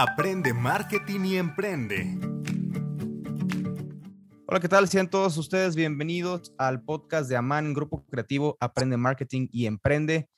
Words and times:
Aprende 0.00 0.54
marketing 0.54 1.24
y 1.24 1.36
emprende. 1.38 2.16
Hola, 4.46 4.60
¿qué 4.60 4.68
tal? 4.68 4.88
Sean 4.88 5.10
todos 5.10 5.36
ustedes 5.36 5.74
bienvenidos 5.74 6.54
al 6.56 6.84
podcast 6.84 7.28
de 7.28 7.34
Aman, 7.34 7.74
Grupo 7.74 8.06
Creativo 8.06 8.56
Aprende 8.60 8.96
Marketing 8.96 9.48
y 9.50 9.66
Emprende. 9.66 10.28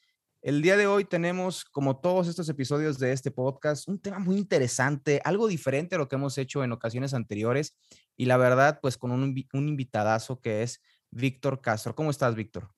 El 0.41 0.63
día 0.63 0.79
de 0.79 0.87
hoy 0.87 1.05
tenemos, 1.05 1.67
como 1.67 2.01
todos 2.01 2.27
estos 2.27 2.49
episodios 2.49 2.99
de 2.99 3.13
este 3.13 3.31
podcast, 3.31 3.87
un 3.87 4.01
tema 4.01 4.19
muy 4.19 4.39
interesante, 4.39 5.21
algo 5.27 5.47
diferente 5.47 5.97
a 5.97 5.99
lo 5.99 6.09
que 6.09 6.17
hemos 6.17 6.39
hecho 6.39 6.65
en 6.65 6.73
ocasiones 6.73 7.13
anteriores 7.13 7.77
y 8.17 8.25
la 8.25 8.39
verdad, 8.39 8.79
pues 8.81 8.97
con 8.97 9.11
un, 9.11 9.35
un 9.53 9.69
invitadazo 9.69 10.41
que 10.41 10.63
es 10.63 10.81
Víctor 11.11 11.61
Castro. 11.61 11.95
¿Cómo 11.95 12.09
estás, 12.09 12.35
Víctor? 12.35 12.71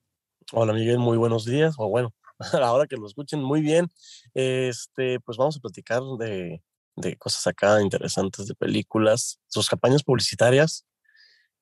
Hola, 0.51 0.73
Miguel, 0.73 0.99
muy 0.99 1.17
buenos 1.17 1.45
días, 1.45 1.77
o 1.79 1.89
bueno, 1.89 2.13
a 2.53 2.59
la 2.59 2.73
hora 2.73 2.89
que 2.89 2.97
lo 2.97 3.07
escuchen, 3.07 3.41
muy 3.41 3.61
bien. 3.61 3.89
Este, 4.35 5.21
pues 5.21 5.39
vamos 5.39 5.57
a 5.57 5.61
platicar 5.61 6.03
de, 6.19 6.61
de 6.97 7.17
cosas 7.17 7.47
acá 7.47 7.81
interesantes 7.81 8.47
de 8.47 8.55
películas, 8.55 9.41
sus 9.47 9.69
campañas 9.69 10.03
publicitarias 10.03 10.87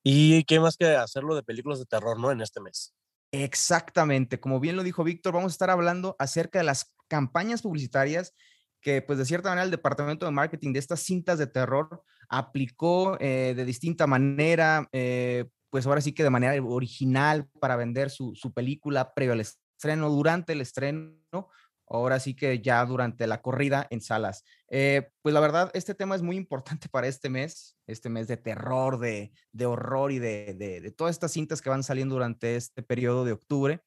y 0.03 0.43
qué 0.45 0.59
más 0.59 0.77
que 0.77 0.95
hacerlo 0.95 1.35
de 1.35 1.43
películas 1.43 1.79
de 1.79 1.85
terror, 1.85 2.19
¿no? 2.19 2.31
En 2.31 2.41
este 2.41 2.59
mes. 2.59 2.93
Exactamente, 3.31 4.39
como 4.39 4.59
bien 4.59 4.75
lo 4.75 4.83
dijo 4.83 5.03
Víctor, 5.03 5.33
vamos 5.33 5.53
a 5.53 5.55
estar 5.55 5.69
hablando 5.69 6.15
acerca 6.19 6.59
de 6.59 6.65
las 6.65 6.93
campañas 7.07 7.61
publicitarias 7.61 8.33
que 8.81 9.01
pues 9.01 9.19
de 9.19 9.25
cierta 9.25 9.49
manera 9.49 9.65
el 9.65 9.71
departamento 9.71 10.25
de 10.25 10.31
marketing 10.31 10.73
de 10.73 10.79
estas 10.79 11.01
cintas 11.01 11.37
de 11.37 11.47
terror 11.47 12.03
aplicó 12.27 13.17
eh, 13.19 13.53
de 13.55 13.65
distinta 13.65 14.07
manera, 14.07 14.89
eh, 14.91 15.45
pues 15.69 15.85
ahora 15.85 16.01
sí 16.01 16.13
que 16.13 16.23
de 16.23 16.29
manera 16.29 16.61
original 16.63 17.47
para 17.59 17.75
vender 17.75 18.09
su, 18.09 18.33
su 18.35 18.53
película 18.53 19.13
previo 19.13 19.33
al 19.33 19.41
estreno, 19.41 20.09
durante 20.09 20.53
el 20.53 20.61
estreno 20.61 21.49
ahora 21.91 22.19
sí 22.19 22.35
que 22.35 22.61
ya 22.61 22.85
durante 22.85 23.27
la 23.27 23.41
corrida 23.41 23.87
en 23.89 24.01
salas. 24.01 24.45
Eh, 24.69 25.09
pues 25.21 25.33
la 25.33 25.41
verdad, 25.41 25.71
este 25.73 25.93
tema 25.93 26.15
es 26.15 26.21
muy 26.21 26.37
importante 26.37 26.87
para 26.89 27.07
este 27.07 27.29
mes, 27.29 27.77
este 27.85 28.09
mes 28.09 28.27
de 28.27 28.37
terror, 28.37 28.99
de, 28.99 29.31
horror 29.65 30.11
y 30.11 30.19
de, 30.19 30.53
de, 30.53 30.91
todas 30.91 31.15
estas 31.15 31.33
cintas 31.33 31.61
que 31.61 31.69
van 31.69 31.83
saliendo 31.83 32.15
durante 32.15 32.55
este 32.55 32.81
periodo 32.81 33.25
de 33.25 33.33
octubre. 33.33 33.81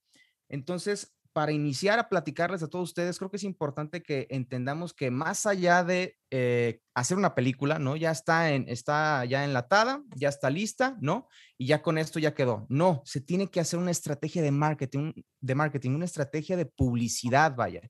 Entonces, 0.49 1.14
para 1.35 1.51
iniciar 1.51 1.99
a 1.99 2.09
platicarles 2.09 2.63
a 2.63 2.69
todos 2.69 2.91
ustedes, 2.91 3.19
creo 3.19 3.29
que 3.29 3.39
es 3.39 3.43
importante 3.43 4.05
que 4.05 4.29
entendamos 4.31 4.95
que 4.95 5.11
más 5.11 5.47
allá 5.47 5.83
de 5.83 6.17
eh, 6.31 6.79
hacer 6.95 7.17
una 7.17 7.35
película, 7.35 7.81
¿no? 7.81 7.97
Ya 7.97 8.13
está, 8.13 8.53
en, 8.53 8.69
está 8.69 9.25
ya 9.25 9.45
enlatada, 9.45 10.05
ya 10.15 10.29
está 10.29 10.49
lista, 10.49 10.97
¿no? 11.01 11.27
Y 11.59 11.67
ya 11.67 11.83
con 11.83 11.99
esto 11.99 12.21
ya 12.21 12.35
quedó. 12.35 12.67
No, 12.69 13.03
se 13.05 13.21
tiene 13.21 13.51
que 13.51 13.59
hacer 13.59 13.81
una 13.81 13.91
estrategia 13.91 14.43
de 14.43 14.53
marketing, 14.53 15.13
de 15.41 15.55
marketing, 15.57 15.91
una 15.91 16.05
estrategia 16.05 16.57
de 16.57 16.67
publicidad, 16.67 17.57
vaya. 17.57 17.81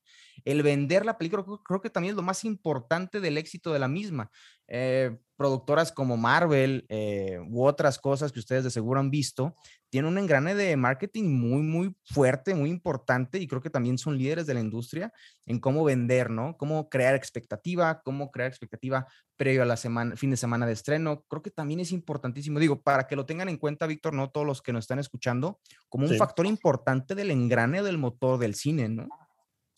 El 0.46 0.62
vender 0.62 1.04
la 1.04 1.18
película 1.18 1.44
creo, 1.64 1.82
que 1.82 1.90
también 1.90 2.12
es 2.12 2.16
lo 2.16 2.22
más 2.22 2.44
importante 2.46 3.20
del 3.20 3.36
éxito 3.36 3.74
de 3.74 3.78
la 3.78 3.88
misma. 3.88 4.30
Eh, 4.68 5.18
productoras 5.36 5.92
como 5.92 6.16
Marvel 6.16 6.86
eh, 6.88 7.38
u 7.46 7.66
otras 7.66 7.98
cosas 7.98 8.32
que 8.32 8.40
ustedes 8.40 8.64
de 8.64 8.70
seguro 8.70 9.00
han 9.00 9.10
visto, 9.10 9.54
tienen 9.94 10.10
un 10.10 10.18
engrane 10.18 10.56
de 10.56 10.76
marketing 10.76 11.22
muy, 11.22 11.62
muy 11.62 11.94
fuerte, 12.02 12.52
muy 12.56 12.68
importante 12.68 13.38
y 13.38 13.46
creo 13.46 13.62
que 13.62 13.70
también 13.70 13.96
son 13.96 14.18
líderes 14.18 14.44
de 14.44 14.52
la 14.52 14.58
industria 14.58 15.12
en 15.46 15.60
cómo 15.60 15.84
vender, 15.84 16.30
¿no? 16.30 16.56
Cómo 16.56 16.88
crear 16.88 17.14
expectativa, 17.14 18.02
cómo 18.02 18.32
crear 18.32 18.48
expectativa 18.48 19.06
previo 19.36 19.62
a 19.62 19.66
la 19.66 19.76
semana, 19.76 20.16
fin 20.16 20.32
de 20.32 20.36
semana 20.36 20.66
de 20.66 20.72
estreno. 20.72 21.24
Creo 21.28 21.44
que 21.44 21.52
también 21.52 21.78
es 21.78 21.92
importantísimo, 21.92 22.58
digo, 22.58 22.82
para 22.82 23.06
que 23.06 23.14
lo 23.14 23.24
tengan 23.24 23.48
en 23.48 23.56
cuenta, 23.56 23.86
Víctor, 23.86 24.14
no 24.14 24.30
todos 24.30 24.44
los 24.44 24.62
que 24.62 24.72
nos 24.72 24.82
están 24.82 24.98
escuchando, 24.98 25.60
como 25.88 26.08
un 26.08 26.16
factor 26.16 26.44
importante 26.44 27.14
del 27.14 27.30
engrane 27.30 27.80
del 27.84 27.96
motor 27.96 28.40
del 28.40 28.56
cine, 28.56 28.88
¿no? 28.88 29.06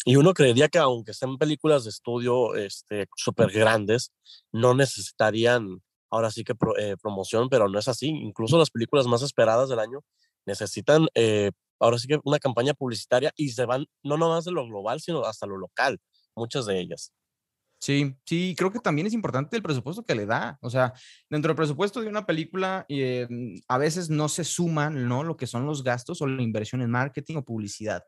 Y 0.06 0.16
uno 0.16 0.32
creería 0.32 0.70
que 0.70 0.78
aunque 0.78 1.12
sean 1.12 1.36
películas 1.36 1.84
de 1.84 1.90
estudio 1.90 2.54
este, 2.54 3.06
súper 3.16 3.50
grandes, 3.50 4.14
no 4.50 4.72
necesitarían 4.72 5.82
ahora 6.16 6.30
sí 6.30 6.44
que 6.44 6.54
eh, 6.78 6.96
promoción, 7.00 7.48
pero 7.48 7.68
no 7.68 7.78
es 7.78 7.88
así. 7.88 8.08
Incluso 8.08 8.58
las 8.58 8.70
películas 8.70 9.06
más 9.06 9.22
esperadas 9.22 9.68
del 9.68 9.78
año 9.78 10.00
necesitan 10.46 11.06
eh, 11.14 11.50
ahora 11.80 11.98
sí 11.98 12.08
que 12.08 12.20
una 12.24 12.38
campaña 12.38 12.74
publicitaria 12.74 13.32
y 13.36 13.50
se 13.50 13.64
van 13.66 13.86
no 14.02 14.16
nomás 14.16 14.44
de 14.44 14.52
lo 14.52 14.66
global, 14.66 15.00
sino 15.00 15.24
hasta 15.24 15.46
lo 15.46 15.56
local, 15.56 15.98
muchas 16.34 16.66
de 16.66 16.80
ellas. 16.80 17.12
Sí, 17.78 18.16
sí, 18.24 18.54
creo 18.56 18.72
que 18.72 18.78
también 18.80 19.06
es 19.06 19.12
importante 19.12 19.54
el 19.56 19.62
presupuesto 19.62 20.02
que 20.02 20.14
le 20.14 20.24
da. 20.24 20.58
O 20.62 20.70
sea, 20.70 20.94
dentro 21.28 21.50
del 21.50 21.56
presupuesto 21.56 22.00
de 22.00 22.08
una 22.08 22.24
película, 22.24 22.86
eh, 22.88 23.28
a 23.68 23.78
veces 23.78 24.08
no 24.08 24.28
se 24.28 24.44
suman, 24.44 25.06
¿no? 25.06 25.22
Lo 25.22 25.36
que 25.36 25.46
son 25.46 25.66
los 25.66 25.84
gastos 25.84 26.22
o 26.22 26.26
la 26.26 26.42
inversión 26.42 26.80
en 26.80 26.90
marketing 26.90 27.36
o 27.36 27.44
publicidad. 27.44 28.02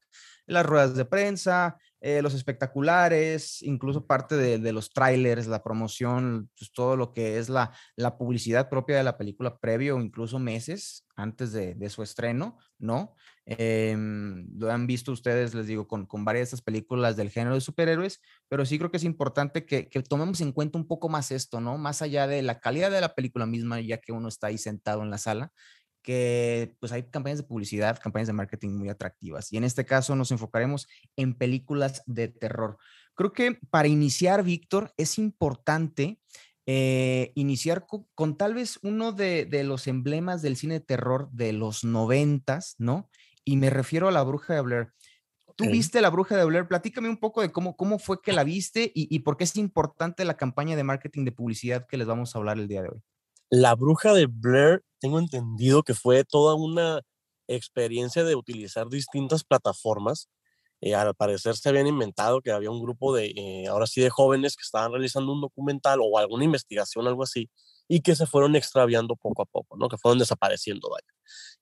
Las 0.47 0.65
ruedas 0.65 0.95
de 0.95 1.05
prensa, 1.05 1.77
eh, 2.01 2.23
los 2.23 2.35
espectaculares, 2.35 3.63
incluso 3.63 4.07
parte 4.07 4.37
de, 4.37 4.73
los 4.73 4.91
trailers, 4.91 5.47
la 5.47 5.63
promoción, 5.63 6.51
pues 6.57 6.73
todo 6.73 6.97
lo 6.97 7.13
que 7.13 7.39
es 7.39 7.49
la, 7.49 7.73
la 7.97 8.17
publicidad 8.17 8.69
propia 8.69 8.97
de 8.97 9.05
la 9.05 9.19
película 9.19 9.59
previo 9.59 10.01
incluso 10.01 10.39
meses 10.39 11.07
antes 11.17 11.53
de, 11.53 11.75
de 11.75 11.91
su 11.91 12.03
estreno, 12.03 12.57
¿no? 12.79 13.15
Em, 13.51 14.47
lo 14.59 14.71
han 14.71 14.87
visto 14.87 15.11
ustedes, 15.11 15.55
les 15.55 15.67
digo, 15.67 15.89
con, 15.89 16.05
con, 16.05 16.23
varias 16.23 16.43
de 16.43 16.45
estas 16.45 16.61
películas 16.61 17.17
del 17.17 17.31
género 17.31 17.55
de 17.55 17.63
superhéroes, 17.63 18.21
pero 18.47 18.67
sí 18.67 18.77
creo 18.77 18.91
que 18.91 18.99
es 18.99 19.05
importante 19.05 19.65
que, 19.65 19.89
que, 19.89 20.03
tomemos 20.03 20.43
en 20.43 20.53
cuenta 20.53 20.77
un 20.77 20.87
poco 20.87 21.09
más 21.09 21.31
esto, 21.31 21.59
¿no? 21.59 21.79
Más 21.79 22.03
allá 22.03 22.27
de 22.27 22.43
la 22.43 22.61
calidad 22.61 22.91
de 22.91 23.01
la 23.01 23.15
película 23.15 23.47
misma, 23.47 23.81
ya 23.81 23.99
que 23.99 24.13
uno 24.13 24.29
está 24.29 24.49
ahí 24.49 24.59
sentado 24.59 25.03
en 25.03 25.09
la 25.09 25.17
sala, 25.17 25.51
que 26.09 26.75
pues 26.81 26.91
hay 26.91 27.03
campañas 27.03 27.37
de 27.37 27.45
publicidad, 27.45 28.01
campañas 28.03 28.29
de 28.29 28.33
marketing 28.33 28.71
muy 28.71 28.89
atractivas. 28.89 29.53
Y 29.53 29.59
en 29.59 29.65
este 29.65 29.85
caso 29.85 30.17
nos 30.17 30.31
enfocaremos 30.31 30.89
en 31.17 31.35
películas 31.35 32.03
de 32.07 32.29
terror. 32.29 32.79
Creo 33.15 33.35
que 33.35 33.59
para 33.69 33.89
iniciar, 33.89 34.43
Víctor, 34.43 34.95
es 34.97 35.19
importante 35.19 36.19
eh, 36.65 37.33
iniciar 37.35 37.87
con, 38.15 38.39
tal 38.39 38.55
vez 38.55 38.79
uno 38.83 39.13
de, 39.13 39.45
de, 39.45 39.65
los 39.65 39.87
emblemas 39.87 40.41
del 40.41 40.57
cine 40.57 40.75
de 40.75 40.81
terror 40.81 41.29
de 41.31 41.53
los 41.53 41.85
noventas, 41.85 42.77
¿no? 42.79 43.11
Y 43.45 43.59
me 43.59 43.69
refiero 43.69 44.09
a 44.09 44.11
La 44.11 44.23
Bruja 44.23 44.55
de 44.55 44.63
Blair. 44.63 44.89
Tú 45.57 45.69
viste 45.69 46.01
La 46.01 46.09
Bruja 46.09 46.39
de 46.39 46.45
Blair, 46.47 46.67
platícame 46.69 47.11
un 47.11 47.19
poco 47.19 47.43
de 47.43 47.53
cómo, 47.53 47.77
cómo 47.77 47.99
fue 47.99 48.23
que 48.23 48.33
la 48.33 48.45
viste 48.45 48.91
y, 48.95 49.15
y 49.15 49.19
por 49.19 49.37
qué 49.37 49.45
es 49.45 49.57
importante 49.57 50.25
la 50.25 50.39
campaña 50.39 50.75
de 50.75 50.85
marketing 50.85 51.27
de 51.27 51.33
publicidad 51.33 51.87
que 51.87 51.99
les 51.99 52.07
vamos 52.07 52.35
a 52.35 52.39
hablar 52.39 52.59
el 52.59 52.67
día 52.67 52.81
de 52.81 52.89
hoy. 52.89 53.03
La 53.51 53.75
Bruja 53.75 54.13
de 54.13 54.27
Blair 54.27 54.83
tengo 55.01 55.19
entendido 55.19 55.83
que 55.83 55.95
fue 55.95 56.25
toda 56.25 56.55
una 56.55 57.01
experiencia 57.47 58.23
de 58.25 58.35
utilizar 58.35 58.89
distintas 58.89 59.43
plataformas. 59.43 60.29
Eh, 60.81 60.95
al 60.95 61.15
parecer 61.15 61.57
se 61.57 61.69
habían 61.71 61.87
inventado 61.87 62.41
que 62.43 62.53
había 62.53 62.71
un 62.71 62.83
grupo 62.83 63.15
de, 63.15 63.33
eh, 63.37 63.67
ahora 63.69 63.87
sí, 63.87 64.01
de 64.03 64.11
jóvenes 64.11 64.55
que 64.57 64.63
estaban 64.63 64.93
realizando 64.93 65.33
un 65.33 65.41
documental 65.41 65.99
o 66.03 66.19
alguna 66.19 66.45
investigación, 66.45 67.07
algo 67.07 67.23
así, 67.25 67.51
y 67.89 68.01
que 68.01 68.15
se 68.15 68.27
fueron 68.27 68.55
extraviando 68.55 69.17
poco 69.17 69.43
a 69.43 69.47
poco, 69.47 69.77
¿no? 69.79 69.89
Que 69.89 69.97
fueron 69.99 70.19
desapareciendo, 70.19 70.91
vaya. 70.91 71.07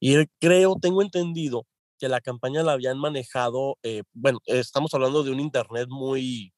Y 0.00 0.26
creo, 0.40 0.76
tengo 0.80 1.02
entendido 1.02 1.66
que 1.98 2.08
la 2.08 2.20
campaña 2.20 2.62
la 2.64 2.72
habían 2.72 2.98
manejado, 2.98 3.78
eh, 3.84 4.02
bueno, 4.12 4.40
estamos 4.46 4.92
hablando 4.92 5.22
de 5.24 5.30
un 5.30 5.40
Internet 5.40 5.88
muy 5.88 6.52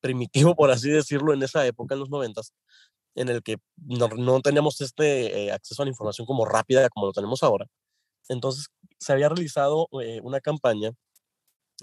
primitivo, 0.00 0.54
por 0.56 0.70
así 0.70 0.90
decirlo, 0.90 1.32
en 1.34 1.42
esa 1.42 1.66
época, 1.66 1.94
en 1.94 2.00
los 2.00 2.10
noventas, 2.10 2.52
en 3.16 3.28
el 3.30 3.42
que 3.42 3.56
no, 3.78 4.40
teníamos 4.42 4.80
este 4.80 5.46
eh, 5.46 5.52
acceso 5.52 5.82
a 5.82 5.86
la 5.86 5.90
información 5.90 6.26
como 6.26 6.44
rápida 6.44 6.88
como 6.90 7.06
lo 7.06 7.12
tenemos 7.12 7.42
ahora. 7.42 7.66
Entonces, 8.28 8.68
se 9.00 9.12
había 9.12 9.28
realizado 9.28 9.88
eh, 10.02 10.20
una 10.22 10.40
campaña 10.40 10.92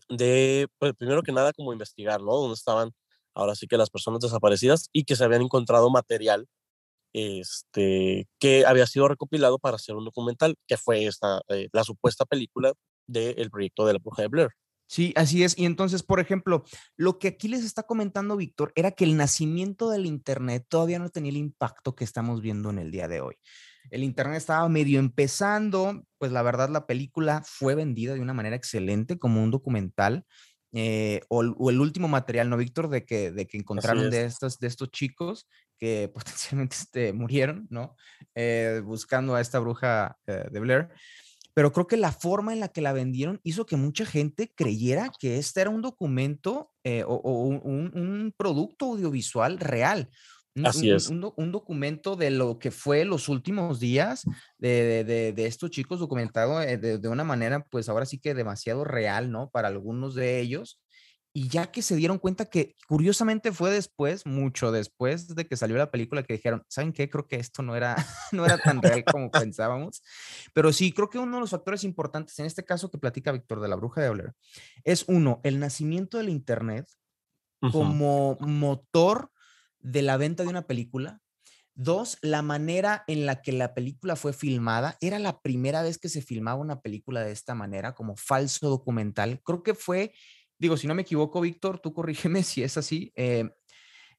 de, 0.09 0.67
pues, 0.79 0.93
primero 0.95 1.23
que 1.23 1.31
nada, 1.31 1.53
como 1.53 1.73
investigar, 1.73 2.21
¿no? 2.21 2.33
Dónde 2.35 2.55
estaban 2.55 2.91
ahora 3.35 3.55
sí 3.55 3.67
que 3.67 3.77
las 3.77 3.89
personas 3.89 4.21
desaparecidas 4.21 4.89
y 4.93 5.05
que 5.05 5.15
se 5.15 5.23
habían 5.23 5.41
encontrado 5.43 5.89
material 5.89 6.47
este, 7.13 8.27
que 8.39 8.65
había 8.65 8.87
sido 8.87 9.07
recopilado 9.07 9.59
para 9.59 9.75
hacer 9.75 9.95
un 9.95 10.05
documental, 10.05 10.55
que 10.67 10.77
fue 10.77 11.05
esta, 11.05 11.41
eh, 11.49 11.69
la 11.71 11.83
supuesta 11.83 12.25
película 12.25 12.73
del 13.07 13.49
proyecto 13.51 13.85
de 13.85 13.93
la 13.93 13.99
bruja 13.99 14.23
de 14.23 14.27
Blair. 14.29 14.49
Sí, 14.93 15.11
así 15.15 15.43
es. 15.43 15.57
Y 15.57 15.65
entonces, 15.65 16.03
por 16.03 16.19
ejemplo, 16.19 16.65
lo 16.97 17.17
que 17.17 17.29
aquí 17.29 17.47
les 17.47 17.65
está 17.65 17.81
comentando 17.81 18.37
Víctor 18.37 18.71
era 18.75 18.91
que 18.91 19.05
el 19.05 19.17
nacimiento 19.17 19.89
del 19.89 20.05
Internet 20.05 20.67
todavía 20.69 20.99
no 20.99 21.09
tenía 21.09 21.31
el 21.31 21.37
impacto 21.37 21.95
que 21.95 22.03
estamos 22.03 22.43
viendo 22.43 22.69
en 22.69 22.77
el 22.77 22.91
día 22.91 23.07
de 23.07 23.19
hoy. 23.19 23.35
El 23.89 24.03
Internet 24.03 24.37
estaba 24.37 24.69
medio 24.69 24.99
empezando, 24.99 26.05
pues 26.19 26.31
la 26.31 26.43
verdad 26.43 26.69
la 26.69 26.85
película 26.85 27.41
fue 27.43 27.73
vendida 27.73 28.13
de 28.13 28.21
una 28.21 28.35
manera 28.35 28.55
excelente 28.55 29.17
como 29.17 29.41
un 29.41 29.49
documental. 29.49 30.27
Eh, 30.73 31.21
o, 31.27 31.41
el 31.41 31.79
último 31.79 32.07
material, 32.07 32.51
¿no, 32.51 32.57
Víctor? 32.57 32.87
De 32.87 33.03
que, 33.03 33.31
de 33.31 33.47
que 33.47 33.57
encontraron 33.57 34.11
de 34.11 34.25
estos, 34.25 34.59
de 34.59 34.67
estos 34.67 34.91
chicos 34.91 35.47
que 35.79 36.07
potencialmente 36.13 36.75
este, 36.75 37.13
murieron, 37.13 37.65
¿no? 37.71 37.95
Eh, 38.35 38.79
buscando 38.85 39.33
a 39.33 39.41
esta 39.41 39.57
bruja 39.57 40.19
eh, 40.27 40.45
de 40.51 40.59
Blair 40.59 40.89
pero 41.53 41.71
creo 41.71 41.87
que 41.87 41.97
la 41.97 42.11
forma 42.11 42.53
en 42.53 42.59
la 42.59 42.69
que 42.69 42.81
la 42.81 42.93
vendieron 42.93 43.39
hizo 43.43 43.65
que 43.65 43.75
mucha 43.75 44.05
gente 44.05 44.51
creyera 44.55 45.11
que 45.19 45.37
este 45.37 45.61
era 45.61 45.69
un 45.69 45.81
documento 45.81 46.71
eh, 46.83 47.03
o, 47.05 47.15
un, 47.15 48.33
producto 48.35 48.85
audiovisual 48.85 49.59
real. 49.59 50.09
Así 50.63 50.91
es. 50.91 51.09
Un, 51.09 51.51
documento 51.51 52.15
de 52.15 52.29
lo 52.29 52.59
que 52.59 52.69
fue 52.69 53.05
los 53.05 53.27
últimos 53.27 53.79
días 53.79 54.23
de, 54.59 55.03
de, 55.03 55.45
estos 55.45 55.71
chicos 55.71 55.99
documentado 55.99 56.61
eh, 56.61 56.77
de, 56.77 56.99
de, 56.99 57.09
una 57.09 57.23
manera, 57.23 57.65
pues 57.71 57.89
ahora 57.89 58.05
sí 58.05 58.19
que 58.19 58.35
demasiado 58.35 58.83
real, 58.83 59.31
¿no? 59.31 59.49
Para 59.49 59.67
algunos 59.67 60.13
de 60.13 60.39
ellos. 60.39 60.82
Y 61.35 61.49
ya 61.49 61.71
que 61.71 61.81
se 61.81 61.95
dieron 61.95 62.19
cuenta 62.19 62.45
que 62.45 62.75
curiosamente 62.87 63.51
fue 63.51 63.71
después, 63.71 64.27
mucho 64.27 64.71
después 64.71 65.35
de 65.35 65.47
que 65.47 65.57
salió 65.57 65.77
la 65.77 65.89
película, 65.89 66.21
que 66.21 66.33
dijeron, 66.33 66.63
¿saben 66.69 66.93
qué? 66.93 67.09
Creo 67.09 67.27
que 67.27 67.37
esto 67.37 67.63
no 67.63 67.75
era, 67.75 67.95
no 68.31 68.45
era 68.45 68.59
tan 68.59 68.81
real 68.81 69.03
como 69.03 69.31
pensábamos. 69.31 70.03
Pero 70.53 70.71
sí, 70.71 70.91
creo 70.91 71.09
que 71.09 71.17
uno 71.17 71.37
de 71.37 71.41
los 71.41 71.49
factores 71.49 71.83
importantes 71.83 72.37
en 72.37 72.45
este 72.45 72.63
caso 72.63 72.91
que 72.91 72.99
platica 72.99 73.31
Víctor 73.31 73.61
de 73.61 73.67
la 73.67 73.75
Bruja 73.75 74.01
de 74.01 74.11
Blair 74.11 74.33
es 74.83 75.05
uno, 75.07 75.41
el 75.43 75.59
nacimiento 75.59 76.19
del 76.19 76.29
Internet 76.29 76.87
como 77.71 78.37
motor 78.41 79.31
de 79.79 80.01
la 80.01 80.17
venta 80.17 80.43
de 80.43 80.49
una 80.49 80.67
película. 80.67 81.19
Dos, 81.75 82.19
la 82.21 82.43
manera 82.43 83.03
en 83.07 83.25
la 83.25 83.41
que 83.41 83.51
la 83.51 83.73
película 83.73 84.15
fue 84.15 84.33
filmada. 84.33 84.97
Era 85.01 85.17
la 85.17 85.39
primera 85.41 85.81
vez 85.81 85.97
que 85.97 86.09
se 86.09 86.21
filmaba 86.21 86.59
una 86.59 86.81
película 86.81 87.21
de 87.21 87.31
esta 87.31 87.55
manera, 87.55 87.95
como 87.95 88.15
falso 88.15 88.69
documental. 88.69 89.41
Creo 89.43 89.63
que 89.63 89.73
fue 89.73 90.13
digo, 90.63 90.77
si 90.77 90.87
no 90.87 90.95
me 90.95 91.01
equivoco, 91.01 91.41
Víctor, 91.41 91.79
tú 91.79 91.93
corrígeme 91.93 92.41
si 92.43 92.63
es 92.63 92.77
así. 92.77 93.11
Eh, 93.15 93.49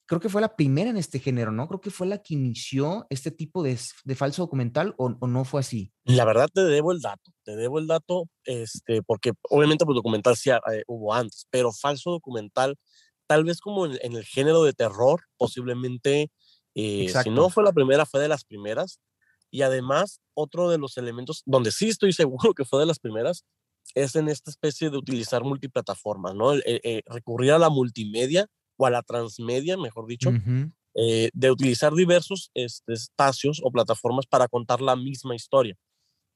creo 0.07 0.21
que 0.21 0.29
fue 0.29 0.43
la 0.43 0.55
primera 0.57 0.91
en 0.91 0.99
este 0.99 1.19
género, 1.19 1.51
¿no? 1.53 1.67
Creo 1.67 1.81
que 1.81 1.91
fue 1.91 2.07
la 2.07 2.19
que 2.19 2.35
inició 2.35 3.07
este 3.09 3.31
tipo 3.31 3.63
de, 3.63 3.79
falso 4.15 4.43
documental 4.43 4.95
o, 4.99 5.09
no 5.09 5.45
fue 5.45 5.61
así. 5.61 5.91
La 6.05 6.27
verdad 6.27 6.49
te 6.53 6.63
debo 6.63 6.93
el 6.93 7.01
dato, 7.01 7.33
te 7.45 7.57
debo 7.57 7.79
el 7.79 7.87
dato, 7.87 8.29
este, 8.45 9.03
porque 9.03 9.33
obviamente 9.49 9.87
pues, 9.87 9.97
documental 9.97 10.37
sí 10.37 10.51
eh, 10.51 10.85
hubo 10.87 11.15
antes, 11.15 11.47
pero 11.51 11.73
falso 11.73 12.11
documental, 12.11 12.77
tal 13.27 13.45
vez 13.45 13.61
como 13.61 13.87
en, 13.87 13.99
el 14.03 14.25
género 14.25 14.63
de 14.65 14.75
terror, 14.75 15.23
posiblemente, 15.39 16.31
eh, 16.75 17.13
si 17.23 17.31
no 17.31 17.49
fue 17.49 17.65
la 17.65 17.73
primera, 17.73 18.05
fue 18.05 18.21
de 18.21 18.29
las 18.29 18.45
primeras. 18.45 19.01
Y 19.51 19.63
además, 19.63 20.21
otro 20.35 20.69
de 20.69 20.79
los 20.79 20.99
elementos 20.99 21.43
donde 21.47 21.73
sí 21.73 21.89
estoy 21.89 22.13
seguro 22.53 22.53
que 22.53 22.67
fue 22.67 22.81
de 22.81 22.87
las 22.87 22.99
primeras 22.99 23.47
es 23.95 24.17
en 24.17 24.29
esta 24.29 24.51
especie 24.51 24.91
de 24.91 24.97
utilizar 24.97 25.45
multiplataformas, 25.45 26.35
¿no? 26.35 26.55
Eh, 26.55 27.03
recurrir 27.07 27.53
a 27.53 27.59
la 27.59 27.71
multimedia 27.71 28.47
o 28.77 28.87
a 28.87 28.91
la 28.91 29.03
transmedia, 29.03 29.77
mejor 29.77 30.07
dicho, 30.07 30.31
eh, 30.95 31.31
de 31.33 31.51
utilizar 31.51 31.93
diversos 31.93 32.51
este, 32.55 32.93
espacios 32.93 33.61
o 33.63 33.71
plataformas 33.71 34.27
para 34.27 34.49
contar 34.49 34.81
la 34.81 34.97
misma 34.97 35.35
historia. 35.35 35.77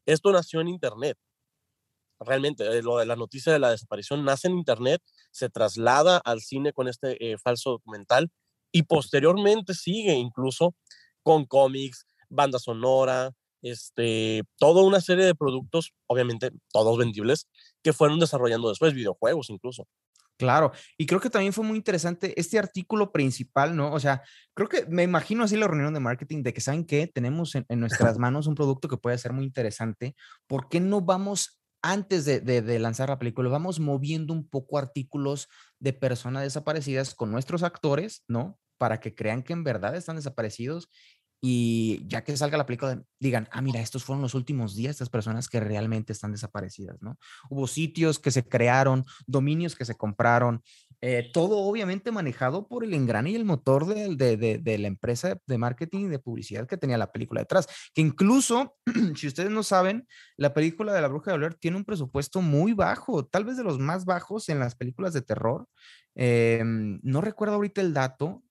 Esto 0.07 0.33
nació 0.33 0.61
en 0.61 0.69
Internet. 0.69 1.17
Realmente, 2.21 2.65
eh, 2.67 2.83
lo 2.83 2.99
de 2.99 3.07
la 3.07 3.17
noticia 3.17 3.53
de 3.53 3.59
la 3.59 3.71
desaparición 3.71 4.25
nace 4.25 4.49
en 4.49 4.59
Internet, 4.59 5.03
se 5.31 5.49
traslada 5.49 6.19
al 6.19 6.41
cine 6.41 6.73
con 6.73 6.89
este 6.89 7.37
falso 7.39 7.71
documental 7.71 8.31
y 8.73 8.83
posteriormente 8.83 9.75
sigue 9.75 10.15
incluso 10.15 10.75
con 11.23 11.45
cómics, 11.47 12.07
banda 12.29 12.59
sonora, 12.59 13.33
este, 13.63 14.43
toda 14.59 14.83
una 14.83 15.01
serie 15.01 15.25
de 15.25 15.35
productos, 15.35 15.93
obviamente 16.07 16.51
todos 16.73 16.99
vendibles, 16.99 17.49
que 17.83 17.93
fueron 17.93 18.21
desarrollando 18.21 18.69
después, 18.69 18.95
videojuegos 18.95 19.51
incluso. 19.51 19.87
Claro, 20.39 20.71
y 20.97 21.07
creo 21.07 21.21
que 21.21 21.31
también 21.31 21.53
fue 21.53 21.65
muy 21.65 21.77
interesante 21.77 22.33
este 22.41 22.61
artículo 22.61 23.11
principal, 23.11 23.75
¿no? 23.75 23.93
O 23.93 23.99
sea, 23.99 24.23
creo 24.55 24.69
que 24.69 24.87
me 24.87 25.03
imagino 25.03 25.43
así 25.43 25.57
la 25.57 25.67
reunión 25.67 25.93
de 25.93 25.99
marketing 25.99 26.45
de 26.45 26.53
que, 26.55 26.61
¿saben 26.61 26.85
qué? 26.85 27.09
Tenemos 27.09 27.57
en, 27.57 27.67
nuestras 27.81 28.19
manos 28.19 28.47
un 28.47 28.55
producto 28.55 28.89
que 28.89 28.97
puede 28.97 29.19
ser 29.19 29.33
muy 29.33 29.45
interesante. 29.45 30.15
¿Por 30.47 30.69
qué 30.69 30.79
no 30.79 31.01
vamos, 31.01 31.61
antes 31.83 32.25
de, 32.25 32.41
de, 32.41 32.79
lanzar 32.79 33.09
la 33.09 33.19
película, 33.19 33.49
vamos 33.49 33.81
moviendo 33.81 34.33
un 34.33 34.49
poco 34.49 34.79
artículos 34.79 35.49
de 35.81 35.93
personas 35.93 36.45
desaparecidas 36.45 37.17
con 37.17 37.33
nuestros 37.33 37.65
actores, 37.65 38.23
¿no? 38.29 38.61
Para 38.79 39.01
que 39.01 39.17
crean 39.17 39.43
que 39.43 39.55
en 39.55 39.65
verdad 39.65 39.97
están 39.97 40.15
desaparecidos 40.15 40.89
y 41.41 42.05
ya 42.09 42.25
que 42.25 42.37
salga 42.37 42.59
la 42.59 42.67
película, 42.67 43.01
digan, 43.21 43.49
ah, 43.53 43.61
mira, 43.61 43.81
estos 43.81 44.05
fueron 44.05 44.23
los 44.23 44.35
últimos 44.35 44.75
días, 44.75 44.93
estas 44.93 45.09
personas 45.11 45.49
que 45.49 45.61
realmente 45.61 46.13
están 46.13 46.33
desaparecidas, 46.33 47.01
¿no? 47.01 47.17
Hubo 47.49 47.67
sitios 47.69 48.19
que 48.19 48.31
se 48.31 48.47
crearon, 48.49 49.05
dominios 49.27 49.77
que 49.77 49.85
se 49.85 49.95
compraron, 49.95 50.63
eh, 51.01 51.31
todo 51.33 51.59
obviamente 51.59 52.11
manejado 52.11 52.67
por 52.67 52.83
el 52.83 52.93
engrane 52.93 53.31
y 53.31 53.37
el 53.37 53.45
motor 53.45 53.87
de, 53.87 54.17
de, 54.17 54.59
de, 54.59 54.79
la 54.79 54.89
empresa 54.89 55.39
de 55.47 55.59
marketing 55.59 56.07
y 56.07 56.09
de 56.09 56.19
publicidad 56.19 56.67
que 56.67 56.77
tenía 56.77 56.99
la 56.99 57.13
película 57.13 57.41
detrás, 57.41 57.69
que 57.95 58.01
incluso, 58.01 58.75
si 59.15 59.29
ustedes 59.29 59.51
no 59.51 59.63
saben, 59.63 60.09
la 60.37 60.55
película 60.55 60.93
de 60.93 61.01
La 61.01 61.09
Bruja 61.09 61.31
de 61.31 61.39
Blair 61.39 61.55
tiene 61.55 61.77
un 61.77 61.85
presupuesto 61.85 62.43
muy 62.43 62.73
bajo, 62.73 63.25
tal 63.25 63.45
vez 63.45 63.57
de 63.57 63.65
los 63.65 63.79
más 63.79 64.05
bajos 64.07 64.49
en 64.49 64.59
las 64.59 64.75
películas 64.75 65.13
de 65.13 65.23
terror. 65.23 65.69
Em, 66.17 66.99
no 67.05 67.21
recuerdo 67.21 67.55
ahorita 67.55 67.81
el 67.81 67.95
dato, 67.95 68.43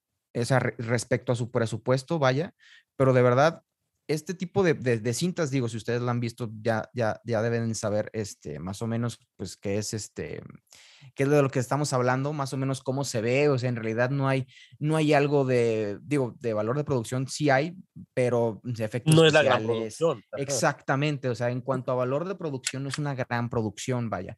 esa, 0.41 0.59
respecto 0.59 1.31
a 1.31 1.35
su 1.35 1.51
presupuesto, 1.51 2.19
vaya, 2.19 2.53
pero 2.95 3.13
de 3.13 3.21
verdad, 3.21 3.63
este 4.07 4.33
tipo 4.33 4.63
de, 4.63 4.73
de, 4.73 5.13
cintas, 5.13 5.51
digo, 5.51 5.67
si 5.67 5.75
ustedes 5.75 6.01
la 6.01 6.11
han 6.11 6.21
visto, 6.21 6.49
ya, 6.61 6.89
ya, 6.93 7.19
ya 7.25 7.41
deben 7.41 7.75
saber 7.75 8.09
este, 8.13 8.57
más 8.57 8.81
o 8.81 8.87
menos, 8.87 9.19
pues, 9.35 9.57
qué 9.57 9.77
es 9.77 9.93
este, 9.93 10.41
qué 11.13 11.23
es 11.23 11.29
de 11.29 11.41
lo 11.41 11.49
que 11.49 11.59
estamos 11.59 11.91
hablando, 11.91 12.31
más 12.31 12.53
o 12.53 12.57
menos 12.57 12.81
cómo 12.81 13.03
se 13.03 13.19
ve, 13.19 13.49
o 13.49 13.57
sea, 13.57 13.67
en 13.67 13.75
realidad 13.75 14.09
no 14.09 14.29
hay, 14.29 14.47
no 14.79 14.95
hay 14.95 15.13
algo 15.13 15.43
de, 15.43 15.99
digo, 16.01 16.35
de 16.39 16.53
valor 16.53 16.77
de 16.77 16.85
producción, 16.85 17.27
sí 17.27 17.49
hay, 17.49 17.75
pero 18.13 18.61
de 18.63 18.85
efectos 18.85 19.13
No 19.13 19.25
es 19.25 19.33
la 19.33 19.43
gran 19.43 19.65
producción. 19.65 20.23
Exactamente, 20.37 21.27
o 21.27 21.35
sea, 21.35 21.49
en 21.49 21.59
cuanto 21.59 21.91
a 21.91 21.95
valor 21.95 22.27
de 22.27 22.35
producción, 22.35 22.83
no 22.83 22.89
es 22.89 22.97
una 22.97 23.13
gran 23.13 23.49
producción, 23.49 24.09
vaya. 24.09 24.37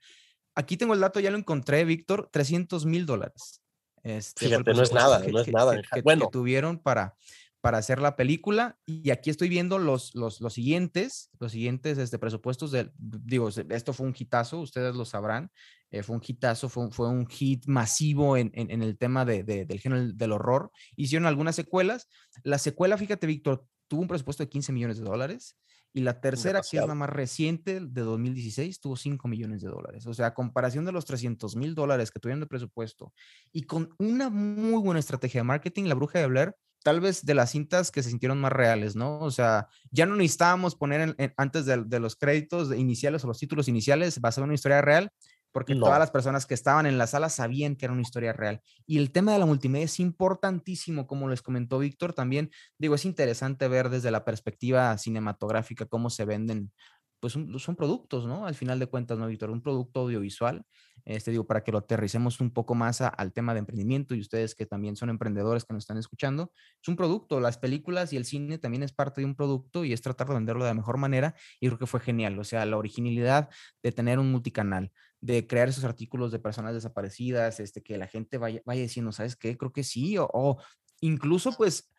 Aquí 0.56 0.78
tengo 0.78 0.96
el 0.96 1.00
dato, 1.00 1.20
ya 1.20 1.30
lo 1.30 1.38
encontré, 1.38 1.86
Víctor, 1.86 2.28
300 2.32 2.88
mil 2.88 3.06
dólares. 3.06 3.62
Este, 4.04 4.46
Fíjate, 4.46 4.74
no 4.74 4.84
es 4.84 4.94
nada, 4.94 5.20
no 5.20 5.40
es 5.40 5.48
nada. 5.48 5.82
bueno. 6.04 6.26
que 6.26 6.32
tuvieron 6.32 6.80
para, 6.80 7.16
para 7.62 7.78
hacer 7.78 8.00
la 8.00 8.16
película. 8.16 8.78
Y 8.86 9.10
aquí 9.12 9.30
estoy 9.30 9.50
viendo 9.50 9.80
los, 9.80 10.16
los, 10.16 10.42
los 10.42 10.54
siguientes, 10.54 11.30
los 11.40 11.52
siguientes 11.52 11.98
este, 11.98 12.20
presupuestos. 12.20 12.72
De, 12.72 12.92
digo, 12.98 13.50
esto 13.50 13.94
fue 13.94 14.08
un 14.08 14.16
hitazo, 14.18 14.60
ustedes 14.60 14.96
lo 14.96 15.06
sabrán. 15.06 15.52
Eh, 15.92 16.04
fue 16.04 16.16
un 16.16 16.22
hitazo, 16.26 16.70
fue, 16.70 16.92
fue, 16.92 17.10
un 17.10 17.28
hit 17.28 17.66
masivo 17.66 18.38
en, 18.38 18.52
en, 18.54 18.84
el 18.84 18.98
tema 18.98 19.26
de, 19.26 19.44
del 19.44 19.80
género 19.80 20.14
del 20.14 20.32
horror. 20.32 20.72
Hicieron 20.96 21.26
algunas 21.26 21.56
secuelas. 21.56 22.08
La 22.44 22.60
secuela, 22.60 22.98
fíjate, 22.98 23.26
Víctor, 23.26 23.66
tuvo 23.88 24.02
un 24.02 24.08
presupuesto 24.08 24.44
de 24.44 24.50
15 24.50 24.72
millones 24.72 24.98
de 24.98 25.04
dólares. 25.04 25.58
Y 25.94 26.02
la 26.02 26.22
tercera, 26.22 26.62
que 26.62 26.78
es 26.78 26.88
la 26.88 26.96
más 26.96 27.10
reciente, 27.10 27.80
de 27.80 28.02
2016, 28.02 28.80
tuvo 28.80 28.96
5 28.96 29.28
millones 29.28 29.62
de 29.62 29.70
dólares. 29.70 30.06
O 30.06 30.14
sea, 30.14 30.28
a 30.28 30.34
comparación 30.34 30.86
de 30.86 30.92
los 30.92 31.06
300 31.06 31.56
mil 31.56 31.74
dólares 31.74 32.12
que 32.12 32.20
tuvieron 32.20 32.40
de 32.40 32.46
presupuesto 32.46 33.12
y 33.52 33.64
con 33.64 33.96
una 33.98 34.30
muy 34.30 34.82
buena 34.82 35.00
estrategia 35.00 35.42
de 35.42 35.46
marketing, 35.46 35.86
la 35.86 35.96
bruja 35.96 36.20
de 36.20 36.28
Blair, 36.28 36.56
tal 36.84 37.02
vez 37.02 37.26
de 37.26 37.34
las 37.34 37.52
cintas 37.52 37.92
que 37.92 38.04
se 38.04 38.10
sintieron 38.10 38.40
más 38.40 38.52
reales, 38.52 38.96
¿no? 38.96 39.20
O 39.20 39.32
sea, 39.32 39.68
ya 39.92 40.06
no 40.06 40.16
necesitábamos 40.16 40.76
poner 40.76 41.16
antes 41.38 41.66
de, 41.66 41.84
de, 41.84 42.00
los 42.00 42.16
créditos 42.16 42.74
iniciales 42.74 43.24
o 43.24 43.28
los 43.28 43.40
títulos 43.40 43.68
iniciales 43.68 44.22
basado 44.22 44.44
en 44.44 44.50
una 44.50 44.56
historia 44.56 44.82
real, 44.82 45.12
porque 45.52 45.76
todas 45.76 46.00
las 46.00 46.12
personas 46.12 46.46
que 46.46 46.54
estaban 46.54 46.86
en 46.86 46.98
la 46.98 47.08
sala 47.08 47.30
sabían 47.30 47.76
que 47.76 47.86
era 47.86 47.94
una 47.94 48.02
historia 48.02 48.34
real. 48.34 48.62
Y 48.86 48.98
el 48.98 49.12
tema 49.12 49.34
de 49.34 49.40
la 49.40 49.46
multimedia 49.46 49.86
es 49.86 50.00
importantísimo, 50.00 51.08
como 51.08 51.30
les 51.30 51.42
comentó 51.42 51.80
Víctor, 51.80 52.14
también 52.14 52.52
digo, 52.78 52.96
es 52.96 53.06
interesante 53.06 53.68
ver 53.68 53.90
desde 53.90 54.12
la 54.12 54.26
perspectiva 54.26 54.98
cinematográfica 54.98 55.86
cómo 55.86 56.10
se 56.10 56.26
venden, 56.26 56.72
pues 57.20 57.34
son 57.34 57.76
productos, 57.76 58.26
¿no? 58.26 58.46
Al 58.46 58.56
final 58.56 58.80
de 58.80 58.88
cuentas, 58.88 59.18
¿no, 59.18 59.28
Víctor? 59.28 59.50
Un 59.50 59.62
producto 59.62 60.02
audiovisual, 60.02 60.66
este 61.06 61.32
digo, 61.32 61.46
para 61.46 61.64
que 61.64 61.72
lo 61.72 61.80
aterricemos 61.80 62.40
un 62.40 62.52
poco 62.52 62.76
más 62.76 63.02
al 63.02 63.34
tema 63.34 63.54
de 63.54 63.60
emprendimiento 63.60 64.16
y 64.16 64.22
ustedes 64.22 64.56
que 64.56 64.66
también 64.66 64.96
son 64.96 65.10
emprendedores 65.10 65.66
que 65.66 65.74
nos 65.74 65.84
están 65.84 65.98
escuchando, 65.98 66.52
es 66.82 66.88
un 66.88 66.96
producto, 66.96 67.40
las 67.40 67.58
películas 67.58 68.14
y 68.14 68.18
el 68.18 68.26
cine 68.26 68.58
también 68.58 68.84
es 68.84 68.94
parte 68.94 69.22
de 69.22 69.26
un 69.26 69.36
producto 69.36 69.86
y 69.86 69.94
es 69.94 70.02
tratar 70.02 70.28
de 70.28 70.36
venderlo 70.36 70.64
de 70.64 70.72
la 70.72 70.76
mejor 70.76 70.98
manera 70.98 71.36
y 71.60 71.68
creo 71.68 71.80
que 71.80 71.88
fue 71.88 72.00
genial, 72.00 72.38
o 72.40 72.44
sea, 72.44 72.66
la 72.66 72.78
originalidad 72.78 73.50
de 73.82 73.92
tener 73.92 74.20
un 74.20 74.32
multicanal, 74.32 74.92
de 75.22 75.48
crear 75.48 75.70
esos 75.70 75.84
artículos 75.84 76.32
de 76.32 76.40
personas 76.40 76.74
desaparecidas, 76.74 77.60
este, 77.60 77.82
que 77.82 77.98
la 77.98 78.08
gente 78.08 78.38
vaya, 78.38 78.62
vaya 78.66 78.82
diciendo, 78.82 79.12
¿sabes 79.12 79.36
qué? 79.36 79.58
Creo 79.58 79.72
que 79.72 79.84
sí, 79.84 80.16
o, 80.18 80.58
incluso 81.02 81.52
pues 81.54 81.90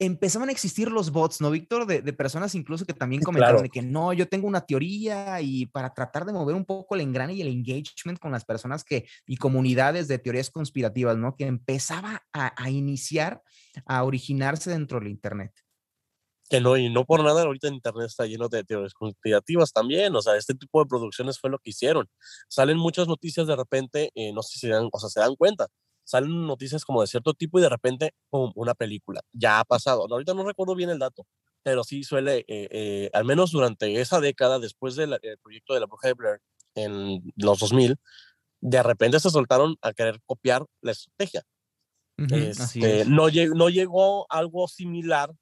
empezaban 0.00 0.48
a 0.48 0.52
existir 0.52 0.90
los 0.92 1.10
bots, 1.10 1.40
¿no, 1.40 1.50
Víctor? 1.50 1.84
De, 1.86 2.12
personas 2.12 2.54
incluso 2.54 2.84
que 2.86 2.94
también 2.94 3.22
comentaron 3.22 3.62
de 3.62 3.68
que 3.68 3.82
no, 3.82 4.12
yo 4.12 4.28
tengo 4.28 4.46
una 4.46 4.60
teoría 4.60 5.40
y 5.40 5.66
para 5.66 5.92
tratar 5.92 6.24
de 6.24 6.32
mover 6.32 6.54
un 6.54 6.64
poco 6.64 6.94
el 6.94 7.00
engrane 7.00 7.34
y 7.34 7.40
el 7.40 7.48
engagement 7.48 8.18
con 8.20 8.30
las 8.30 8.44
personas 8.44 8.84
que 8.84 9.08
y 9.26 9.36
comunidades 9.38 10.06
de 10.06 10.18
teorías 10.18 10.50
conspirativas, 10.50 11.16
¿no? 11.16 11.34
Que 11.34 11.46
empezaba 11.46 12.22
a, 12.32 12.62
a 12.62 12.70
iniciar, 12.70 13.42
a 13.86 14.04
originarse 14.04 14.70
dentro 14.70 15.00
del 15.00 15.08
Internet 15.08 15.52
que 16.48 16.60
no, 16.60 16.76
y 16.76 16.88
no 16.90 17.04
por 17.04 17.22
nada 17.22 17.42
ahorita 17.42 17.68
internet 17.68 18.06
está 18.06 18.26
lleno 18.26 18.48
de 18.48 18.64
teorías 18.64 18.94
conspirativas 18.94 19.72
también, 19.72 20.14
o 20.16 20.22
sea, 20.22 20.36
este 20.36 20.54
tipo 20.54 20.80
de 20.80 20.88
producciones 20.88 21.38
fue 21.38 21.50
lo 21.50 21.58
que 21.58 21.70
hicieron. 21.70 22.08
Salen 22.48 22.78
muchas 22.78 23.06
noticias 23.06 23.46
de 23.46 23.56
repente, 23.56 24.10
eh, 24.14 24.32
no 24.32 24.42
sé 24.42 24.54
si 24.54 24.60
se 24.60 24.68
dan, 24.68 24.88
o 24.90 24.98
sea, 24.98 25.08
se 25.10 25.20
dan 25.20 25.36
cuenta, 25.36 25.68
salen 26.04 26.46
noticias 26.46 26.84
como 26.84 27.02
de 27.02 27.06
cierto 27.06 27.34
tipo 27.34 27.58
y 27.58 27.62
de 27.62 27.68
repente, 27.68 28.14
pum, 28.30 28.52
una 28.54 28.74
película, 28.74 29.20
ya 29.32 29.60
ha 29.60 29.64
pasado. 29.64 30.06
ahorita 30.10 30.34
no 30.34 30.44
recuerdo 30.44 30.74
bien 30.74 30.90
el 30.90 30.98
dato, 30.98 31.26
pero 31.62 31.84
sí 31.84 32.02
suele, 32.02 32.38
eh, 32.48 32.68
eh, 32.70 33.10
al 33.12 33.24
menos 33.24 33.52
durante 33.52 34.00
esa 34.00 34.20
década, 34.20 34.58
después 34.58 34.96
del 34.96 35.18
proyecto 35.42 35.74
de 35.74 35.80
la 35.80 35.86
bruja 35.86 36.08
de 36.08 36.14
Blair 36.14 36.40
en 36.74 37.22
los 37.36 37.58
2000, 37.58 37.96
de 38.60 38.82
repente 38.82 39.20
se 39.20 39.30
soltaron 39.30 39.76
a 39.82 39.92
querer 39.92 40.20
copiar 40.24 40.64
la 40.80 40.92
estrategia. 40.92 41.44
Este, 42.30 43.04
no, 43.04 43.28
no 43.54 43.68
llegó 43.68 44.26
algo 44.32 44.66
similar 44.66 45.32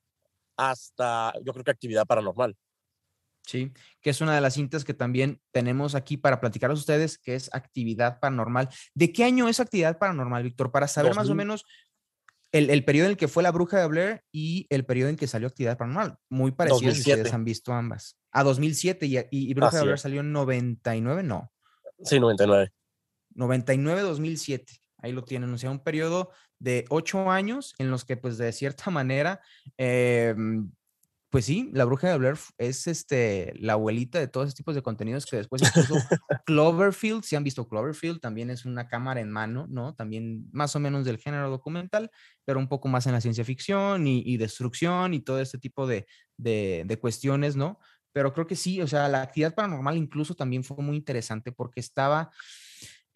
hasta, 0.57 1.33
yo 1.45 1.53
creo 1.53 1.65
que 1.65 1.71
actividad 1.71 2.07
paranormal. 2.07 2.57
Sí, 3.47 3.73
que 4.01 4.11
es 4.11 4.21
una 4.21 4.35
de 4.35 4.41
las 4.41 4.55
cintas 4.55 4.85
que 4.85 4.93
también 4.93 5.41
tenemos 5.53 5.95
aquí 5.95 6.17
para 6.17 6.41
platicar 6.41 6.71
a 6.71 6.75
ustedes, 6.75 7.17
que 7.17 7.37
es 7.37 7.49
Actividad 7.55 8.19
Paranormal. 8.19 8.69
¿De 8.93 9.13
qué 9.13 9.23
año 9.23 9.49
es 9.49 9.61
Actividad 9.61 9.99
Paranormal, 9.99 10.43
Víctor? 10.43 10.73
Para 10.73 10.89
saber 10.89 11.15
más 11.15 11.31
o 11.31 11.35
menos 11.37 11.65
el, 12.51 12.85
periodo 12.85 13.07
en 13.07 13.13
el 13.13 13.17
que 13.17 13.29
fue 13.29 13.45
La 13.45 13.53
Bruja 13.53 13.79
de 13.79 13.87
Blair 13.87 14.25
y 14.33 14.67
el 14.69 14.85
periodo 14.85 15.11
en 15.11 15.17
que 15.17 15.29
salió 15.29 15.47
Actividad 15.47 15.79
Paranormal. 15.79 16.19
Muy 16.29 16.51
parecido 16.51 16.93
si 16.93 17.01
ustedes 17.01 17.33
han 17.33 17.45
visto 17.45 17.73
ambas. 17.73 18.19
A 18.33 18.43
2007 18.43 19.07
y, 19.07 19.19
y, 19.31 19.55
Bruja 19.55 19.77
de 19.77 19.83
Blair 19.85 19.99
salió 19.99 20.21
en 20.23 20.33
99, 20.33 21.23
no. 21.23 21.53
Sí, 22.03 22.19
99. 22.19 22.73
99-2007. 23.37 24.81
Ahí 25.07 25.13
lo 25.13 25.25
tienen, 25.25 25.53
o 25.53 25.59
sea, 25.59 25.71
un 25.71 25.83
periodo 25.83 26.31
de 26.59 26.85
ocho 26.91 27.31
años 27.31 27.75
en 27.79 27.91
los 27.91 28.05
que, 28.05 28.17
pues, 28.17 28.39
de 28.39 28.53
cierta 28.53 28.91
manera, 28.91 29.41
eh, 29.79 30.35
pues 31.31 31.45
sí, 31.45 31.71
la 31.75 31.85
bruja 31.85 32.09
de 32.09 32.17
Blair 32.17 32.39
es 32.57 32.87
este, 32.87 33.53
la 33.57 33.75
abuelita 33.75 34.19
de 34.19 34.29
todos 34.29 34.47
esos 34.47 34.55
tipos 34.55 34.75
de 34.75 34.83
contenidos 34.83 35.27
que 35.27 35.37
después 35.37 35.61
incluso 35.61 35.95
Cloverfield, 36.47 37.25
si 37.25 37.37
han 37.37 37.45
visto 37.45 37.69
Cloverfield, 37.69 38.21
también 38.21 38.49
es 38.49 38.65
una 38.65 38.87
cámara 38.89 39.21
en 39.21 39.31
mano, 39.31 39.67
¿no? 39.69 39.95
También 39.95 40.49
más 40.53 40.77
o 40.77 40.81
menos 40.81 41.05
del 41.05 41.19
género 41.19 41.51
documental, 41.51 42.11
pero 42.45 42.59
un 42.59 42.69
poco 42.69 42.89
más 42.89 43.07
en 43.07 43.13
la 43.13 43.21
ciencia 43.21 43.45
ficción 43.45 44.07
y, 44.07 44.37
destrucción 44.39 45.15
y 45.15 45.21
todo 45.21 45.41
este 45.41 45.59
tipo 45.59 45.87
de, 45.87 46.07
de, 46.39 46.99
cuestiones, 47.01 47.55
¿no? 47.55 47.81
Pero 48.13 48.33
creo 48.33 48.47
que 48.47 48.57
sí, 48.57 48.81
o 48.81 48.87
sea, 48.87 49.09
la 49.09 49.21
actividad 49.21 49.55
paranormal 49.55 49.97
incluso 49.97 50.35
también 50.35 50.65
fue 50.65 50.83
muy 50.83 50.97
interesante 50.97 51.53
porque 51.53 51.81
estaba, 51.81 52.31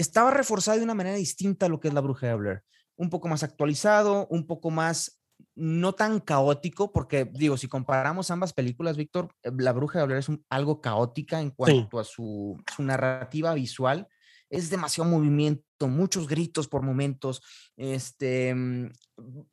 estaba 0.00 0.30
reforzada 0.30 0.78
de 0.78 0.85
una 0.85 0.95
manera 0.95 1.16
distinta 1.16 1.66
a 1.66 1.69
lo 1.69 1.80
que 1.80 1.88
es 1.88 1.95
la 1.95 2.00
bruja 2.00 2.26
de 2.26 2.35
Blair 2.35 2.62
un 3.00 3.09
poco 3.09 3.28
más 3.28 3.42
actualizado, 3.42 4.26
un 4.28 4.47
poco 4.47 4.71
más 4.71 5.23
no 5.54 5.95
tan 5.95 6.21
caótico, 6.21 6.92
porque 6.92 7.25
digo, 7.25 7.57
si 7.57 7.66
comparamos 7.66 8.30
ambas 8.30 8.52
películas, 8.52 8.99
Víctor, 8.99 9.35
eh, 9.42 9.50
La 9.57 9.73
Bruja 9.73 10.00
de 10.00 10.04
Blair 10.04 10.19
es 10.19 10.28
algo 10.50 10.83
caótica 10.83 11.40
en 11.40 11.50
cuanto 11.50 11.99
a 11.99 12.04
su, 12.04 12.62
narrativa 12.78 13.54
visual. 13.54 14.07
Es 14.50 14.69
demasiado 14.69 15.09
movimiento, 15.09 15.88
muchos 15.88 16.28
gritos 16.28 16.69
por 16.69 16.83
momentos. 16.83 17.40
Este, 17.75 18.54
mm, 18.54 18.90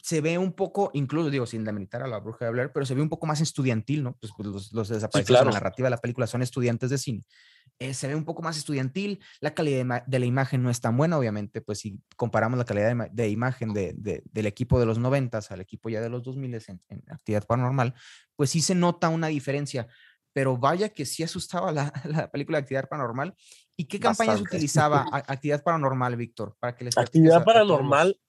se 0.01 0.19
ve 0.19 0.37
un 0.37 0.51
poco, 0.51 0.91
incluso 0.93 1.29
digo, 1.29 1.45
sin 1.45 1.63
demeritar 1.63 2.03
a 2.03 2.07
la 2.07 2.19
bruja 2.19 2.45
de 2.45 2.51
Blair, 2.51 2.71
pero 2.73 2.85
se 2.85 2.95
ve 2.95 3.01
un 3.01 3.09
poco 3.09 3.27
más 3.27 3.39
estudiantil, 3.39 4.03
¿no? 4.03 4.17
Pues, 4.19 4.33
pues 4.35 4.49
los, 4.49 4.73
los 4.73 4.89
desaparecidos 4.89 5.45
la 5.45 5.51
narrativa 5.51 5.85
de 5.85 5.91
la 5.91 6.01
película 6.01 6.27
son 6.27 6.41
estudiantes 6.41 6.89
de 6.89 6.97
cine. 6.97 7.25
Eh, 7.79 7.93
se 7.93 8.07
ve 8.07 8.15
un 8.15 8.25
poco 8.25 8.41
más 8.41 8.57
estudiantil, 8.57 9.19
la 9.39 9.53
calidad 9.53 10.03
de, 10.07 10.19
la 10.19 10.25
imagen 10.25 10.63
no 10.63 10.71
es 10.71 10.81
tan 10.81 10.97
buena, 10.97 11.17
obviamente, 11.17 11.61
pues 11.61 11.79
si 11.79 11.99
comparamos 12.15 12.57
la 12.57 12.65
calidad 12.65 13.09
de, 13.11 13.29
imagen 13.29 13.71
del 13.71 14.45
equipo 14.47 14.79
de 14.79 14.87
los 14.87 14.97
90 14.97 15.39
al 15.49 15.61
equipo 15.61 15.89
ya 15.89 16.01
de 16.01 16.09
los 16.09 16.23
2000 16.23 16.55
en, 16.55 16.81
en 16.89 17.03
actividad 17.07 17.45
paranormal, 17.45 17.93
pues 18.35 18.49
sí 18.49 18.61
se 18.61 18.73
nota 18.73 19.09
una 19.09 19.27
diferencia, 19.27 19.87
pero 20.33 20.57
vaya 20.57 20.89
que 20.89 21.05
sí 21.05 21.21
asustaba 21.21 21.71
la, 21.71 21.91
la 22.05 22.31
película 22.31 22.57
de 22.57 22.63
actividad 22.63 22.89
paranormal. 22.89 23.35
¿Y 23.75 23.85
qué 23.85 23.99
campañas 23.99 24.41
utilizaba 24.41 25.05
actividad 25.11 25.63
paranormal, 25.63 26.15
Víctor? 26.15 26.55
Para 26.59 26.75
que 26.75 26.85
les 26.85 26.97
actividad 26.97 27.43
paranormal. 27.43 28.19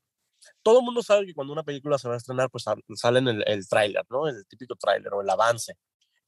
todo 0.63 0.81
el 0.81 0.85
mundo 0.85 1.03
sabe 1.03 1.25
que 1.25 1.33
cuando 1.35 1.55
una 1.55 1.63
película 1.63 1.97
se 1.97 2.07
va 2.07 2.15
a 2.15 2.17
estrenar, 2.19 2.51
pues 2.51 2.65
sale 2.97 3.19
en 3.19 3.29
el, 3.29 3.45
el 3.47 3.67
tráiler, 3.67 4.05
¿no? 4.11 4.29
El 4.29 4.47
típico 4.47 4.75
tráiler 4.77 5.13
o 5.15 5.23
el 5.23 5.31
avance. 5.31 5.75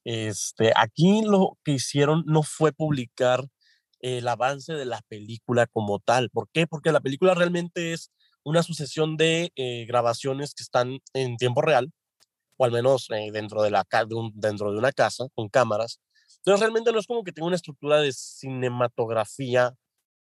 Este, 0.03 0.73
aquí 0.75 1.21
lo 1.23 1.57
que 1.63 1.73
hicieron 1.73 2.23
no 2.25 2.43
fue 2.43 2.71
publicar 2.71 3.45
el 3.99 4.27
avance 4.27 4.73
de 4.73 4.85
la 4.85 5.01
película 5.07 5.67
como 5.67 5.99
tal. 5.99 6.29
¿Por 6.29 6.49
qué? 6.51 6.67
Porque 6.67 6.91
la 6.91 7.01
película 7.01 7.35
realmente 7.35 7.93
es 7.93 8.11
una 8.43 8.63
sucesión 8.63 9.17
de 9.17 9.51
eh, 9.55 9.85
grabaciones 9.87 10.53
que 10.55 10.63
están 10.63 10.99
en 11.13 11.37
tiempo 11.37 11.61
real, 11.61 11.91
o 12.57 12.65
al 12.65 12.71
menos 12.71 13.07
eh, 13.11 13.29
dentro, 13.31 13.61
de 13.63 13.71
la, 13.71 13.85
dentro 14.33 14.71
de 14.71 14.77
una 14.79 14.91
casa, 14.91 15.25
con 15.35 15.49
cámaras. 15.49 15.99
Entonces 16.37 16.61
realmente 16.61 16.91
no 16.91 16.99
es 16.99 17.07
como 17.07 17.23
que 17.23 17.31
tenga 17.31 17.47
una 17.47 17.55
estructura 17.55 18.01
de 18.01 18.11
cinematografía 18.13 19.75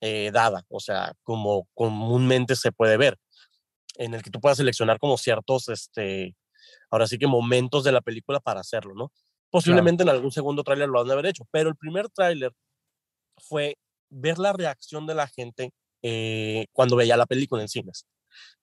eh, 0.02 0.32
dada, 0.34 0.64
o 0.70 0.80
sea, 0.80 1.14
como 1.24 1.68
comúnmente 1.74 2.56
se 2.56 2.72
puede 2.72 2.98
ver, 2.98 3.18
en 3.96 4.14
el 4.14 4.24
que 4.24 4.30
tú 4.32 4.40
puedas 4.40 4.58
seleccionar 4.58 5.00
como 5.00 5.18
ciertos, 5.18 5.70
este, 5.70 6.36
ahora 6.92 7.08
sí 7.08 7.18
que 7.18 7.28
momentos 7.28 7.84
de 7.84 7.92
la 7.92 8.02
película 8.02 8.40
para 8.40 8.62
hacerlo, 8.62 8.94
¿no? 8.96 9.12
Posiblemente 9.50 10.04
en 10.04 10.10
algún 10.10 10.32
segundo 10.32 10.64
tráiler 10.64 10.90
lo 10.90 11.02
han 11.02 11.08
de 11.08 11.14
haber 11.14 11.28
hecho, 11.28 11.46
pero 11.52 11.70
el 11.70 11.76
primer 11.76 12.10
tráiler 12.10 12.52
fue 13.38 13.78
ver 14.10 14.40
la 14.40 14.54
reacción 14.54 15.08
de 15.08 15.16
la 15.16 15.28
gente 15.28 15.72
eh, 16.02 16.68
cuando 16.74 16.96
veía 16.96 17.18
la 17.18 17.26
película 17.26 17.62
en 17.62 17.70
cines. 17.70 18.06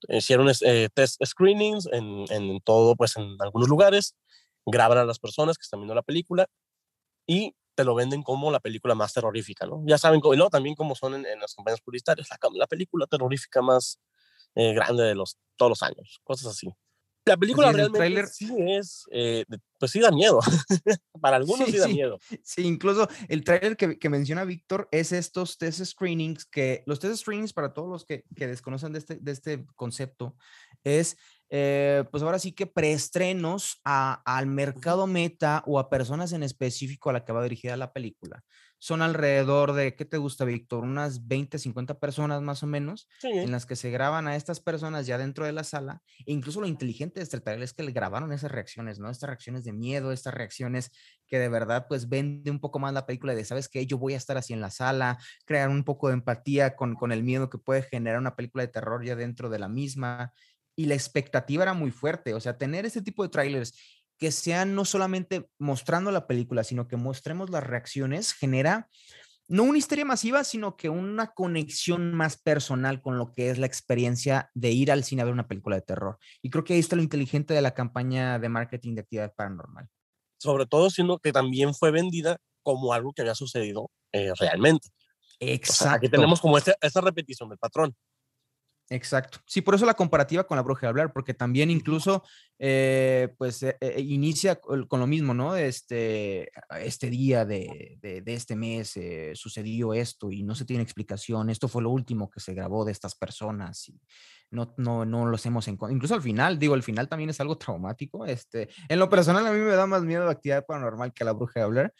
Hicieron 0.08 0.50
eh, 0.62 0.88
test 0.94 1.20
screenings 1.24 1.88
en, 1.92 2.24
en, 2.30 2.60
todo, 2.60 2.96
pues 2.96 3.16
en 3.16 3.36
algunos 3.40 3.68
lugares, 3.68 4.14
graban 4.66 4.98
a 4.98 5.04
las 5.04 5.18
personas 5.18 5.58
que 5.58 5.62
están 5.62 5.80
viendo 5.80 5.94
la 5.94 6.02
película 6.02 6.46
y 7.26 7.54
te 7.74 7.84
lo 7.84 7.94
venden 7.94 8.22
como 8.22 8.50
la 8.50 8.60
película 8.60 8.94
más 8.94 9.12
terrorífica, 9.12 9.66
¿no? 9.66 9.82
Ya 9.86 9.98
saben, 9.98 10.20
y 10.22 10.36
luego 10.36 10.50
también 10.50 10.76
como 10.76 10.94
son 10.94 11.14
en, 11.26 11.40
las 11.40 11.54
campañas 11.54 11.80
publicitarias, 11.80 12.28
la, 12.30 12.38
la 12.52 12.66
película 12.66 13.06
terrorífica 13.06 13.62
más 13.62 13.98
eh, 14.54 14.72
grande 14.74 15.02
de 15.02 15.14
los, 15.14 15.38
todos 15.56 15.70
los 15.70 15.82
años, 15.82 16.20
cosas 16.22 16.52
así. 16.52 16.72
La 17.26 17.36
película 17.36 17.72
realmente 17.72 18.26
sí 18.26 18.54
es, 18.58 19.06
eh, 19.10 19.44
pues 19.78 19.92
sí 19.92 20.00
da 20.00 20.10
miedo. 20.10 20.40
Para 21.20 21.36
algunos 21.36 21.68
sí, 21.68 21.78
da 21.78 21.88
miedo. 21.88 22.18
Sí, 22.42 22.62
incluso 22.62 23.08
el 23.28 23.44
tráiler 23.44 23.76
que, 23.76 23.98
que, 23.98 24.08
menciona 24.10 24.44
Víctor 24.44 24.88
es 24.90 25.12
estos 25.12 25.56
test 25.56 25.82
screenings, 25.82 26.44
que 26.44 26.82
los 26.86 27.00
test 27.00 27.16
screenings 27.16 27.52
para 27.54 27.72
todos 27.72 27.88
los 27.88 28.04
que, 28.04 28.24
que 28.36 28.46
desconocen 28.46 28.92
de 28.92 28.98
este, 28.98 29.16
de 29.16 29.32
este 29.32 29.64
concepto, 29.74 30.36
es 30.82 31.16
eh, 31.48 32.04
pues 32.10 32.22
ahora 32.22 32.38
sí 32.38 32.52
que 32.52 32.66
preestrenos 32.66 33.80
al 33.84 34.46
mercado 34.46 35.06
meta 35.06 35.62
o 35.66 35.78
a 35.78 35.88
personas 35.88 36.32
en 36.32 36.42
específico 36.42 37.10
a 37.10 37.12
la 37.12 37.24
que 37.24 37.32
va 37.32 37.42
dirigida 37.42 37.76
la 37.76 37.92
película 37.92 38.42
son 38.84 39.00
alrededor 39.00 39.72
de, 39.72 39.96
¿qué 39.96 40.04
te 40.04 40.18
gusta, 40.18 40.44
Víctor? 40.44 40.84
Unas 40.84 41.26
20, 41.26 41.58
50 41.58 41.98
personas 41.98 42.42
más 42.42 42.62
o 42.62 42.66
menos, 42.66 43.08
en 43.22 43.50
las 43.50 43.64
que 43.64 43.76
se 43.76 43.90
graban 43.90 44.28
a 44.28 44.36
estas 44.36 44.60
personas 44.60 45.06
ya 45.06 45.16
dentro 45.16 45.46
de 45.46 45.52
la 45.52 45.64
sala. 45.64 46.02
E 46.26 46.34
incluso 46.34 46.60
lo 46.60 46.66
inteligente 46.66 47.18
de 47.18 47.24
este 47.24 47.40
es 47.62 47.72
que 47.72 47.82
le 47.82 47.92
grabaron 47.92 48.30
esas 48.30 48.52
reacciones, 48.52 48.98
¿no? 48.98 49.08
Estas 49.08 49.30
reacciones 49.30 49.64
de 49.64 49.72
miedo, 49.72 50.12
estas 50.12 50.34
reacciones 50.34 50.90
que 51.26 51.38
de 51.38 51.48
verdad 51.48 51.86
pues 51.88 52.10
vende 52.10 52.50
un 52.50 52.60
poco 52.60 52.78
más 52.78 52.92
la 52.92 53.06
película 53.06 53.34
de, 53.34 53.46
¿sabes 53.46 53.70
qué? 53.70 53.86
Yo 53.86 53.96
voy 53.96 54.12
a 54.12 54.18
estar 54.18 54.36
así 54.36 54.52
en 54.52 54.60
la 54.60 54.70
sala, 54.70 55.16
crear 55.46 55.70
un 55.70 55.82
poco 55.82 56.08
de 56.08 56.14
empatía 56.14 56.76
con, 56.76 56.94
con 56.94 57.10
el 57.10 57.22
miedo 57.22 57.48
que 57.48 57.56
puede 57.56 57.84
generar 57.84 58.18
una 58.18 58.36
película 58.36 58.64
de 58.64 58.68
terror 58.68 59.02
ya 59.02 59.16
dentro 59.16 59.48
de 59.48 59.60
la 59.60 59.68
misma. 59.68 60.34
Y 60.76 60.84
la 60.86 60.94
expectativa 60.94 61.62
era 61.62 61.72
muy 61.72 61.90
fuerte, 61.90 62.34
o 62.34 62.40
sea, 62.40 62.58
tener 62.58 62.84
este 62.84 63.00
tipo 63.00 63.22
de 63.22 63.30
trailers 63.30 63.72
que 64.18 64.32
sean 64.32 64.74
no 64.74 64.84
solamente 64.84 65.48
mostrando 65.58 66.10
la 66.10 66.26
película, 66.26 66.64
sino 66.64 66.88
que 66.88 66.96
mostremos 66.96 67.50
las 67.50 67.64
reacciones, 67.64 68.32
genera 68.32 68.88
no 69.46 69.64
una 69.64 69.78
historia 69.78 70.04
masiva, 70.04 70.42
sino 70.44 70.76
que 70.76 70.88
una 70.88 71.32
conexión 71.34 72.14
más 72.14 72.36
personal 72.36 73.02
con 73.02 73.18
lo 73.18 73.30
que 73.30 73.50
es 73.50 73.58
la 73.58 73.66
experiencia 73.66 74.50
de 74.54 74.70
ir 74.70 74.90
al 74.90 75.04
cine 75.04 75.22
a 75.22 75.26
ver 75.26 75.34
una 75.34 75.48
película 75.48 75.76
de 75.76 75.82
terror. 75.82 76.18
Y 76.40 76.50
creo 76.50 76.64
que 76.64 76.74
ahí 76.74 76.80
está 76.80 76.96
lo 76.96 77.02
inteligente 77.02 77.52
de 77.52 77.60
la 77.60 77.74
campaña 77.74 78.38
de 78.38 78.48
marketing 78.48 78.94
de 78.94 79.02
actividad 79.02 79.34
paranormal. 79.34 79.88
Sobre 80.38 80.66
todo 80.66 80.90
siendo 80.90 81.18
que 81.18 81.32
también 81.32 81.74
fue 81.74 81.90
vendida 81.90 82.38
como 82.62 82.92
algo 82.92 83.12
que 83.12 83.22
había 83.22 83.34
sucedido 83.34 83.90
eh, 84.12 84.32
realmente. 84.38 84.88
Exacto. 85.40 85.96
aquí 85.96 86.08
tenemos 86.08 86.40
como 86.40 86.56
esta, 86.56 86.74
esta 86.80 87.00
repetición 87.00 87.48
del 87.48 87.58
patrón. 87.58 87.94
Exacto. 88.90 89.38
Sí, 89.46 89.62
por 89.62 89.74
eso 89.74 89.86
la 89.86 89.94
comparativa 89.94 90.44
con 90.44 90.56
la 90.56 90.62
bruja 90.62 90.82
de 90.82 90.88
hablar, 90.88 91.12
porque 91.12 91.32
también 91.32 91.70
incluso, 91.70 92.22
eh, 92.58 93.34
pues, 93.38 93.62
eh, 93.62 93.78
eh, 93.80 94.00
inicia 94.00 94.56
con 94.56 95.00
lo 95.00 95.06
mismo, 95.06 95.32
¿no? 95.32 95.56
Este, 95.56 96.50
este 96.80 97.08
día 97.08 97.46
de, 97.46 97.98
de, 98.02 98.34
este 98.34 98.56
mes 98.56 98.98
sucedió 99.34 99.94
esto 99.94 100.30
y 100.30 100.42
no 100.42 100.54
se 100.54 100.66
tiene 100.66 100.82
explicación. 100.82 101.48
Esto 101.48 101.66
fue 101.66 101.82
lo 101.82 101.90
último 101.90 102.30
que 102.30 102.40
se 102.40 102.52
grabó 102.52 102.84
de 102.84 102.92
estas 102.92 103.14
personas 103.14 103.88
y 103.88 103.98
no, 104.50 104.74
no, 104.76 105.06
no 105.06 105.26
los 105.26 105.46
hemos 105.46 105.66
encontrado. 105.66 105.96
Incluso 105.96 106.14
al 106.14 106.22
final, 106.22 106.58
digo, 106.58 106.74
el 106.74 106.82
final 106.82 107.08
también 107.08 107.30
es 107.30 107.40
algo 107.40 107.56
traumático. 107.56 108.26
Este, 108.26 108.68
en 108.88 108.98
lo 108.98 109.08
personal, 109.08 109.46
a 109.46 109.52
mí 109.52 109.60
me 109.60 109.74
da 109.74 109.86
más 109.86 110.02
miedo 110.02 110.26
la 110.26 110.32
actividad 110.32 110.66
paranormal 110.66 111.14
que 111.14 111.24
la 111.24 111.32
bruja 111.32 111.60
de 111.60 111.64
hablar. 111.64 111.94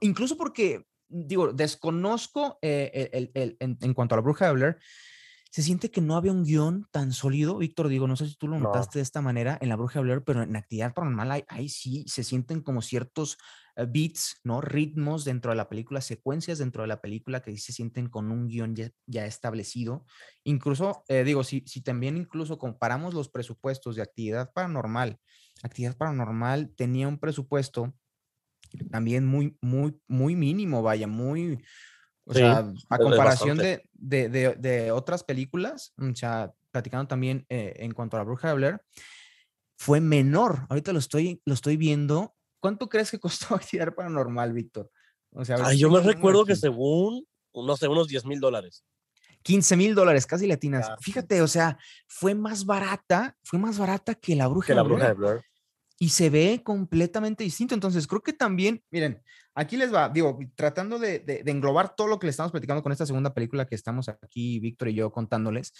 incluso 0.00 0.36
porque, 0.36 0.82
digo, 1.08 1.52
desconozco 1.52 2.58
el, 2.62 3.30
el, 3.34 3.56
en, 3.60 3.78
en, 3.80 3.94
cuanto 3.94 4.16
a 4.16 4.18
la 4.18 4.22
bruja 4.22 4.46
de 4.46 4.50
hablar 4.50 4.78
se 5.50 5.62
siente 5.62 5.90
que 5.90 6.00
no 6.00 6.16
había 6.16 6.30
un 6.30 6.44
guion 6.44 6.86
tan 6.92 7.12
sólido. 7.12 7.58
Víctor, 7.58 7.88
digo, 7.88 8.06
no 8.06 8.14
sé 8.14 8.28
si 8.28 8.36
tú 8.36 8.46
lo 8.46 8.58
notaste 8.60 9.00
de 9.00 9.02
esta 9.02 9.20
manera 9.20 9.58
en 9.60 9.68
la 9.68 9.76
Bruja 9.76 9.98
de 9.98 10.04
Blair, 10.04 10.22
pero 10.24 10.42
en 10.42 10.54
actividad 10.54 10.94
paranormal 10.94 11.44
ahí, 11.48 11.68
sí 11.68 12.04
se 12.06 12.22
sienten 12.22 12.60
como 12.60 12.82
ciertos 12.82 13.36
eh, 13.74 13.84
beats, 13.88 14.40
¿no? 14.44 14.60
Ritmos 14.60 15.24
dentro 15.24 15.50
de 15.50 15.56
la 15.56 15.68
película, 15.68 16.00
secuencias 16.00 16.58
dentro 16.58 16.82
de 16.82 16.88
la 16.88 17.00
película 17.00 17.42
que 17.42 17.50
sí 17.50 17.58
se 17.58 17.72
sienten 17.72 18.08
con 18.08 18.30
un 18.30 18.46
guion 18.46 18.76
ya, 19.06 19.26
establecido. 19.26 20.06
Incluso, 20.44 21.02
eh, 21.08 21.24
digo, 21.24 21.42
si, 21.42 21.64
si 21.66 21.82
también 21.82 22.16
incluso 22.16 22.56
comparamos 22.56 23.12
los 23.12 23.28
presupuestos 23.28 23.96
de 23.96 24.02
actividad 24.02 24.52
paranormal, 24.52 25.18
actividad 25.64 25.96
paranormal 25.96 26.72
tenía 26.76 27.08
un 27.08 27.18
presupuesto 27.18 27.92
también 28.90 29.26
muy, 29.26 29.56
muy, 29.60 30.00
muy 30.06 30.36
mínimo, 30.36 30.82
vaya, 30.82 31.06
muy, 31.06 31.62
o 32.30 32.34
sea, 32.34 32.72
a 32.88 32.98
comparación 32.98 33.58
de, 33.58 33.82
de, 33.92 34.28
de, 34.28 34.92
otras 34.92 35.24
películas, 35.24 35.92
o 35.98 36.14
sea, 36.14 36.52
platicando 36.70 37.08
también 37.08 37.44
eh, 37.48 37.74
en 37.76 37.92
cuanto 37.92 38.16
a 38.16 38.20
la 38.20 38.24
bruja 38.24 38.48
de 38.48 38.54
Blair, 38.54 38.80
fue 39.76 40.00
menor. 40.00 40.66
Ahorita 40.68 40.92
lo 40.92 40.98
estoy, 40.98 41.42
lo 41.44 41.54
estoy 41.54 41.76
viendo 41.76 42.34
¿cuánto 42.60 42.88
crees 42.88 43.10
que 43.10 43.18
costó 43.20 43.54
Actividad 43.54 43.94
Paranormal, 43.94 44.52
Víctor? 44.52 44.90
O 45.32 45.44
sea, 45.44 45.72
yo 45.72 45.90
me 45.90 46.00
recuerdo 46.00 46.44
que 46.44 46.56
según, 46.56 47.24
no 47.54 47.76
sé, 47.76 47.88
unos 47.88 48.08
10 48.08 48.26
mil 48.26 48.40
dólares. 48.40 48.84
15 49.42 49.76
mil 49.76 49.94
dólares, 49.94 50.26
casi 50.26 50.46
latinas. 50.46 50.90
Fíjate, 51.00 51.40
o 51.40 51.48
sea, 51.48 51.78
fue 52.06 52.34
más 52.34 52.66
barata, 52.66 53.36
fue 53.42 53.58
más 53.58 53.78
barata 53.78 54.14
que 54.14 54.36
la 54.36 54.48
bruja, 54.48 54.66
que 54.66 54.74
la 54.74 54.82
bruja 54.82 55.08
de 55.08 55.14
Blair. 55.14 55.42
Y 56.02 56.08
se 56.08 56.30
ve 56.30 56.62
completamente 56.64 57.44
distinto. 57.44 57.74
Entonces, 57.74 58.06
creo 58.06 58.22
que 58.22 58.32
también, 58.32 58.82
miren, 58.90 59.22
aquí 59.54 59.76
les 59.76 59.92
va, 59.92 60.08
digo, 60.08 60.38
tratando 60.54 60.98
de, 60.98 61.18
de, 61.18 61.42
englobar 61.50 61.94
todo 61.94 62.08
lo 62.08 62.18
que 62.18 62.26
le 62.26 62.30
estamos 62.30 62.50
platicando 62.50 62.82
con 62.82 62.90
esta 62.90 63.04
segunda 63.04 63.34
película 63.34 63.66
que 63.66 63.74
estamos 63.74 64.08
aquí, 64.08 64.58
Víctor 64.60 64.88
y 64.88 64.94
yo, 64.94 65.12
contándoles. 65.12 65.74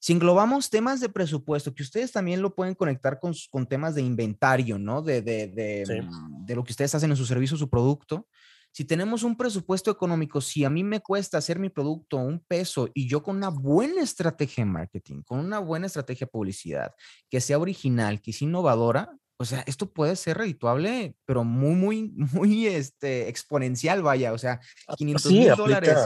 Si 0.00 0.12
englobamos 0.12 0.70
temas 0.70 0.98
de 0.98 1.08
presupuesto, 1.08 1.72
que 1.72 1.84
ustedes 1.84 2.10
también 2.10 2.42
lo 2.42 2.54
pueden 2.54 2.74
conectar 2.74 3.20
con, 3.20 3.32
con 3.48 3.66
temas 3.66 3.94
de 3.94 4.02
inventario, 4.02 4.76
¿no? 4.78 5.02
De, 5.02 5.22
de, 5.22 5.46
de, 5.46 6.02
mm, 6.02 6.46
de 6.46 6.54
lo 6.56 6.64
que 6.64 6.72
ustedes 6.72 6.94
hacen 6.94 7.10
en 7.10 7.16
su 7.16 7.26
servicio, 7.26 7.56
su 7.56 7.70
producto 7.70 8.26
si 8.72 8.84
tenemos 8.84 9.24
un 9.24 9.36
presupuesto 9.36 9.90
económico, 9.90 10.40
si 10.40 10.64
a 10.64 10.70
mí 10.70 10.84
me 10.84 11.00
cuesta 11.00 11.38
hacer 11.38 11.58
mi 11.58 11.70
producto 11.70 12.18
un 12.18 12.38
peso 12.38 12.88
y 12.94 13.08
yo 13.08 13.22
con 13.22 13.36
una 13.36 13.48
buena 13.48 14.02
estrategia 14.02 14.64
de 14.64 14.70
marketing, 14.70 15.22
con 15.22 15.40
una 15.40 15.58
buena 15.58 15.86
estrategia 15.86 16.26
de 16.26 16.30
publicidad, 16.30 16.94
que 17.28 17.40
sea 17.40 17.58
original, 17.58 18.20
que 18.20 18.32
sea 18.32 18.46
innovadora, 18.46 19.10
o 19.40 19.44
sea, 19.46 19.64
esto 19.66 19.90
puede 19.90 20.16
ser 20.16 20.36
redituable, 20.36 21.16
pero 21.24 21.44
muy, 21.44 21.74
muy, 21.74 22.12
muy 22.32 22.66
este, 22.66 23.28
exponencial, 23.28 24.02
vaya, 24.02 24.34
o 24.34 24.38
sea, 24.38 24.60
500 24.96 25.26
ah, 25.26 25.28
mil 25.30 25.48
dólares. 25.56 25.98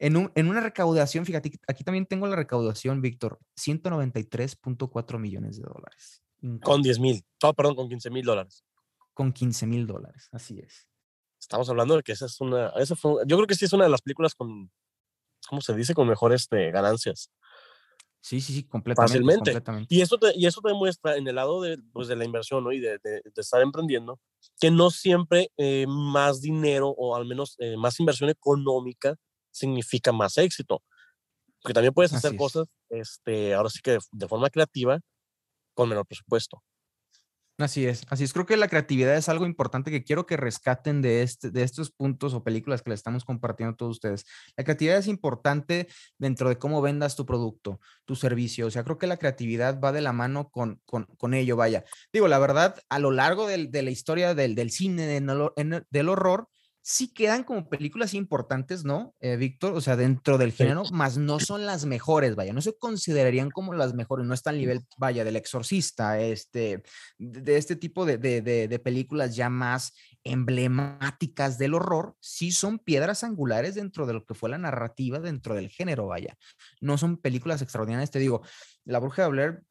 En, 0.00 0.16
un, 0.16 0.32
en, 0.34 0.48
una 0.48 0.60
recaudación, 0.60 1.24
fíjate, 1.24 1.52
aquí 1.68 1.84
también 1.84 2.06
tengo 2.06 2.26
la 2.26 2.34
recaudación, 2.34 3.00
Víctor, 3.00 3.38
193.4 3.56 5.18
millones 5.18 5.58
de 5.58 5.62
dólares. 5.62 6.22
Con 6.62 6.82
10 6.82 6.98
mil, 6.98 7.24
oh, 7.44 7.52
perdón, 7.52 7.76
con 7.76 7.88
15 7.88 8.10
mil 8.10 8.24
dólares. 8.24 8.64
Con 9.14 9.32
15 9.32 9.66
mil 9.66 9.86
dólares, 9.86 10.28
así 10.32 10.58
es 10.58 10.88
estamos 11.40 11.68
hablando 11.70 11.96
de 11.96 12.02
que 12.02 12.12
esa 12.12 12.26
es 12.26 12.40
una, 12.40 12.68
esa 12.76 12.94
fue, 12.94 13.24
yo 13.26 13.36
creo 13.36 13.46
que 13.46 13.54
sí 13.54 13.64
es 13.64 13.72
una 13.72 13.84
de 13.84 13.90
las 13.90 14.02
películas 14.02 14.34
con, 14.34 14.70
¿cómo 15.48 15.60
se 15.60 15.74
dice? 15.74 15.94
Con 15.94 16.06
mejores 16.06 16.42
este, 16.42 16.70
ganancias. 16.70 17.30
Sí, 18.20 18.40
sí, 18.40 18.52
sí, 18.52 18.64
completamente. 18.64 19.18
Fácilmente. 19.18 19.86
Y 19.88 20.02
eso 20.02 20.18
te, 20.18 20.32
y 20.36 20.46
eso 20.46 20.60
te 20.60 20.68
demuestra 20.68 21.16
en 21.16 21.26
el 21.26 21.34
lado 21.34 21.62
de, 21.62 21.78
pues, 21.92 22.06
de 22.06 22.16
la 22.16 22.24
inversión 22.24 22.62
¿no? 22.62 22.72
y 22.72 22.78
de, 22.78 22.98
de, 23.02 23.22
estar 23.36 23.62
emprendiendo, 23.62 24.20
que 24.60 24.70
no 24.70 24.90
siempre 24.90 25.50
eh, 25.56 25.86
más 25.88 26.42
dinero 26.42 26.88
o 26.90 27.16
al 27.16 27.24
menos 27.24 27.56
eh, 27.58 27.76
más 27.78 27.98
inversión 27.98 28.28
económica 28.28 29.16
significa 29.50 30.12
más 30.12 30.36
éxito. 30.36 30.82
Porque 31.62 31.74
también 31.74 31.94
puedes 31.94 32.12
hacer 32.12 32.36
cosas, 32.36 32.66
este, 32.88 33.54
ahora 33.54 33.68
sí 33.68 33.80
que 33.82 33.98
de 34.12 34.28
forma 34.28 34.50
creativa, 34.50 34.98
con 35.74 35.88
menor 35.88 36.06
presupuesto. 36.06 36.62
Así 37.60 37.86
es, 37.86 38.06
así 38.08 38.24
es. 38.24 38.32
Creo 38.32 38.46
que 38.46 38.56
la 38.56 38.68
creatividad 38.68 39.14
es 39.16 39.28
algo 39.28 39.44
importante 39.44 39.90
que 39.90 40.02
quiero 40.02 40.24
que 40.24 40.38
rescaten 40.38 41.02
de, 41.02 41.22
este, 41.22 41.50
de 41.50 41.62
estos 41.62 41.90
puntos 41.90 42.32
o 42.32 42.42
películas 42.42 42.82
que 42.82 42.90
les 42.90 43.00
estamos 43.00 43.24
compartiendo 43.24 43.74
a 43.74 43.76
todos 43.76 43.92
ustedes. 43.92 44.24
La 44.56 44.64
creatividad 44.64 44.96
es 44.96 45.06
importante 45.06 45.86
dentro 46.16 46.48
de 46.48 46.56
cómo 46.56 46.80
vendas 46.80 47.16
tu 47.16 47.26
producto, 47.26 47.78
tu 48.06 48.16
servicio. 48.16 48.66
O 48.66 48.70
sea, 48.70 48.82
creo 48.82 48.96
que 48.98 49.06
la 49.06 49.18
creatividad 49.18 49.78
va 49.78 49.92
de 49.92 50.00
la 50.00 50.12
mano 50.14 50.48
con, 50.48 50.80
con, 50.86 51.34
ello, 51.34 51.56
vaya. 51.56 51.84
Digo, 52.12 52.28
la 52.28 52.38
verdad, 52.38 52.80
a 52.88 52.98
lo 52.98 53.10
largo 53.10 53.46
de 53.46 53.82
la 53.82 53.90
historia 53.90 54.34
del, 54.34 54.54
del 54.54 54.70
cine, 54.70 55.06
del 55.06 56.08
horror, 56.08 56.48
sí 56.82 57.12
quedan 57.12 57.44
como 57.44 57.68
películas 57.68 58.14
importantes, 58.14 58.84
¿no, 58.84 59.14
eh, 59.20 59.36
Víctor? 59.36 59.74
O 59.74 59.80
sea, 59.80 59.96
dentro 59.96 60.38
del 60.38 60.52
género, 60.52 60.84
más 60.92 61.18
no 61.18 61.38
son 61.38 61.66
las 61.66 61.84
mejores, 61.84 62.34
vaya, 62.34 62.52
no 62.52 62.62
se 62.62 62.76
considerarían 62.76 63.50
como 63.50 63.74
las 63.74 63.94
mejores, 63.94 64.26
no 64.26 64.34
está 64.34 64.50
al 64.50 64.58
nivel, 64.58 64.80
vaya, 64.96 65.24
del 65.24 65.36
exorcista, 65.36 66.20
este, 66.20 66.82
de 67.18 67.56
este 67.56 67.76
tipo 67.76 68.06
de, 68.06 68.18
de, 68.18 68.40
de, 68.40 68.78
películas 68.78 69.36
ya 69.36 69.50
más 69.50 69.92
emblemáticas 70.24 71.58
del 71.58 71.74
horror, 71.74 72.16
sí 72.20 72.50
son 72.50 72.78
piedras 72.78 73.24
angulares 73.24 73.74
dentro 73.74 74.06
de 74.06 74.14
lo 74.14 74.24
que 74.24 74.34
fue 74.34 74.50
la 74.50 74.58
narrativa 74.58 75.18
dentro 75.18 75.54
del 75.54 75.68
género, 75.68 76.06
vaya. 76.06 76.36
No 76.80 76.96
son 76.98 77.18
películas 77.18 77.62
extraordinarias, 77.62 78.10
te 78.10 78.18
digo, 78.18 78.42
La 78.84 78.98
Bruja 78.98 79.22
de 79.22 79.28
Blair 79.28 79.62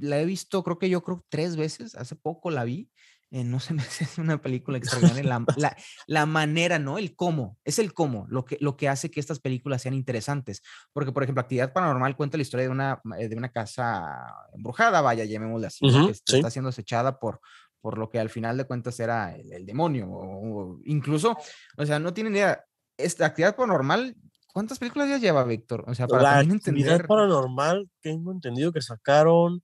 la 0.00 0.20
he 0.20 0.24
visto, 0.24 0.62
creo 0.62 0.78
que 0.78 0.88
yo 0.88 1.02
creo 1.02 1.24
tres 1.28 1.56
veces, 1.56 1.94
hace 1.94 2.16
poco 2.16 2.50
la 2.50 2.64
vi 2.64 2.90
eh, 3.30 3.44
no 3.44 3.60
se 3.60 3.74
me 3.74 3.82
hace 3.82 4.06
una 4.20 4.40
película 4.40 4.78
extraordinaria. 4.78 5.44
La, 5.56 5.76
la, 6.06 6.26
manera, 6.26 6.78
¿no? 6.78 6.98
El 6.98 7.14
cómo, 7.14 7.58
es 7.64 7.78
el 7.78 7.92
cómo 7.92 8.26
lo 8.28 8.44
que, 8.44 8.56
lo 8.60 8.76
que 8.76 8.88
hace 8.88 9.10
que 9.10 9.20
estas 9.20 9.40
películas 9.40 9.82
sean 9.82 9.94
interesantes. 9.94 10.62
Porque, 10.92 11.12
por 11.12 11.22
ejemplo, 11.22 11.40
Actividad 11.40 11.72
Paranormal 11.72 12.16
cuenta 12.16 12.36
la 12.36 12.42
historia 12.42 12.66
de 12.66 12.72
una, 12.72 13.00
eh, 13.18 13.28
de 13.28 13.36
una 13.36 13.50
casa 13.50 14.34
embrujada, 14.54 15.00
vaya, 15.00 15.24
llamémosle 15.24 15.66
así, 15.66 15.86
que 16.26 16.36
está 16.36 16.50
siendo 16.50 16.70
acechada 16.70 17.18
por, 17.18 17.40
por 17.80 17.98
lo 17.98 18.08
que 18.08 18.18
al 18.18 18.30
final 18.30 18.56
de 18.56 18.64
cuentas 18.64 18.98
era 19.00 19.36
el, 19.36 19.66
demonio. 19.66 20.08
O, 20.10 20.80
incluso, 20.84 21.36
o 21.76 21.86
sea, 21.86 21.98
no 21.98 22.14
tienen 22.14 22.34
idea. 22.34 22.64
Esta 22.96 23.26
actividad 23.26 23.54
paranormal, 23.54 24.16
¿cuántas 24.52 24.80
películas 24.80 25.08
ya 25.08 25.18
lleva, 25.18 25.44
Víctor? 25.44 25.84
O 25.86 25.94
sea, 25.94 26.08
para 26.08 26.22
la 26.22 26.38
actividad 26.38 27.06
paranormal, 27.06 27.88
tengo 28.00 28.32
entendido 28.32 28.72
que 28.72 28.82
sacaron 28.82 29.62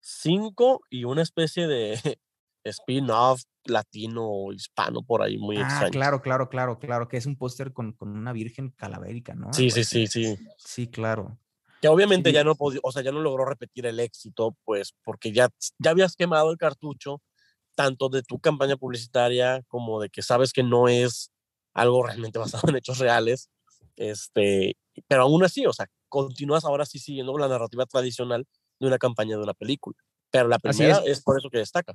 cinco 0.00 0.80
y 0.88 1.04
una 1.04 1.20
especie 1.20 1.66
de 1.66 1.98
spin-off 2.64 3.42
latino 3.64 4.24
o 4.24 4.52
hispano 4.52 5.02
por 5.02 5.22
ahí 5.22 5.38
muy 5.38 5.56
ah, 5.58 5.88
Claro, 5.90 6.20
claro, 6.22 6.48
claro, 6.48 6.78
claro, 6.78 7.08
que 7.08 7.16
es 7.16 7.26
un 7.26 7.36
póster 7.36 7.72
con, 7.72 7.92
con, 7.92 8.10
una 8.10 8.32
virgen 8.32 8.70
calavérica, 8.70 9.34
¿no? 9.34 9.52
Sí, 9.52 9.70
sí, 9.70 9.84
sí, 9.84 10.06
sí. 10.06 10.38
Sí, 10.56 10.88
claro. 10.88 11.38
Que 11.80 11.88
obviamente 11.88 12.32
ya 12.32 12.44
no 12.44 12.54
podía, 12.54 12.80
o 12.82 12.92
sea, 12.92 13.02
ya 13.02 13.10
no 13.10 13.20
logró 13.20 13.44
repetir 13.44 13.86
el 13.86 13.98
éxito, 13.98 14.56
pues 14.64 14.94
porque 15.04 15.32
ya, 15.32 15.48
ya 15.78 15.90
habías 15.90 16.14
quemado 16.14 16.50
el 16.52 16.56
cartucho, 16.56 17.20
tanto 17.74 18.08
de 18.08 18.22
tu 18.22 18.38
campaña 18.38 18.76
publicitaria 18.76 19.62
como 19.68 20.00
de 20.00 20.08
que 20.08 20.22
sabes 20.22 20.52
que 20.52 20.62
no 20.62 20.88
es 20.88 21.32
algo 21.74 22.04
realmente 22.04 22.38
basado 22.38 22.68
en 22.68 22.76
hechos 22.76 22.98
reales. 22.98 23.50
Este, 23.96 24.76
pero 25.08 25.22
aún 25.22 25.44
así, 25.44 25.66
o 25.66 25.72
sea, 25.72 25.86
continúas 26.08 26.64
ahora 26.64 26.86
sí 26.86 26.98
siguiendo 26.98 27.36
la 27.38 27.48
narrativa 27.48 27.86
tradicional 27.86 28.46
de 28.78 28.86
una 28.86 28.98
campaña 28.98 29.36
de 29.36 29.42
una 29.42 29.54
película. 29.54 29.96
Pero 30.30 30.48
la 30.48 30.58
primera 30.58 30.98
es. 30.98 31.18
es 31.18 31.22
por 31.22 31.38
eso 31.38 31.50
que 31.50 31.58
destaca. 31.58 31.94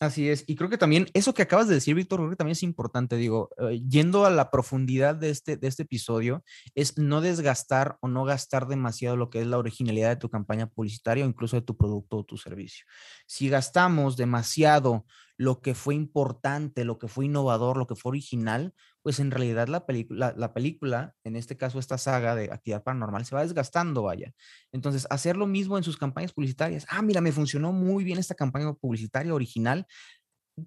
Así 0.00 0.28
es, 0.28 0.42
y 0.48 0.56
creo 0.56 0.68
que 0.68 0.76
también 0.76 1.06
eso 1.14 1.34
que 1.34 1.42
acabas 1.42 1.68
de 1.68 1.74
decir, 1.74 1.94
Víctor, 1.94 2.18
creo 2.18 2.30
que 2.30 2.36
también 2.36 2.54
es 2.54 2.64
importante, 2.64 3.16
digo, 3.16 3.50
eh, 3.58 3.80
yendo 3.88 4.26
a 4.26 4.30
la 4.30 4.50
profundidad 4.50 5.14
de 5.14 5.30
este, 5.30 5.56
de 5.56 5.68
este 5.68 5.84
episodio, 5.84 6.42
es 6.74 6.98
no 6.98 7.20
desgastar 7.20 7.96
o 8.00 8.08
no 8.08 8.24
gastar 8.24 8.66
demasiado 8.66 9.16
lo 9.16 9.30
que 9.30 9.40
es 9.40 9.46
la 9.46 9.56
originalidad 9.56 10.08
de 10.08 10.16
tu 10.16 10.28
campaña 10.28 10.66
publicitaria 10.66 11.24
o 11.24 11.28
incluso 11.28 11.54
de 11.54 11.62
tu 11.62 11.76
producto 11.76 12.16
o 12.18 12.24
tu 12.24 12.36
servicio. 12.36 12.84
Si 13.28 13.48
gastamos 13.48 14.16
demasiado 14.16 15.06
lo 15.36 15.60
que 15.60 15.74
fue 15.76 15.94
importante, 15.94 16.84
lo 16.84 16.98
que 16.98 17.06
fue 17.06 17.26
innovador, 17.26 17.76
lo 17.76 17.86
que 17.86 17.94
fue 17.94 18.10
original, 18.10 18.74
pues 19.04 19.20
en 19.20 19.30
realidad 19.30 19.68
la, 19.68 19.84
película, 19.84 20.32
la 20.34 20.54
película, 20.54 21.14
en 21.24 21.36
este 21.36 21.58
caso 21.58 21.78
esta 21.78 21.98
saga 21.98 22.34
de 22.34 22.44
actividad 22.50 22.82
paranormal, 22.82 23.26
se 23.26 23.34
va 23.34 23.42
desgastando, 23.42 24.02
vaya. 24.02 24.32
Entonces, 24.72 25.06
hacer 25.10 25.36
lo 25.36 25.46
mismo 25.46 25.76
en 25.76 25.84
sus 25.84 25.98
campañas 25.98 26.32
publicitarias. 26.32 26.86
Ah, 26.88 27.02
mira, 27.02 27.20
me 27.20 27.30
funcionó 27.30 27.70
muy 27.70 28.02
bien 28.02 28.18
esta 28.18 28.34
campaña 28.34 28.72
publicitaria 28.72 29.34
original, 29.34 29.86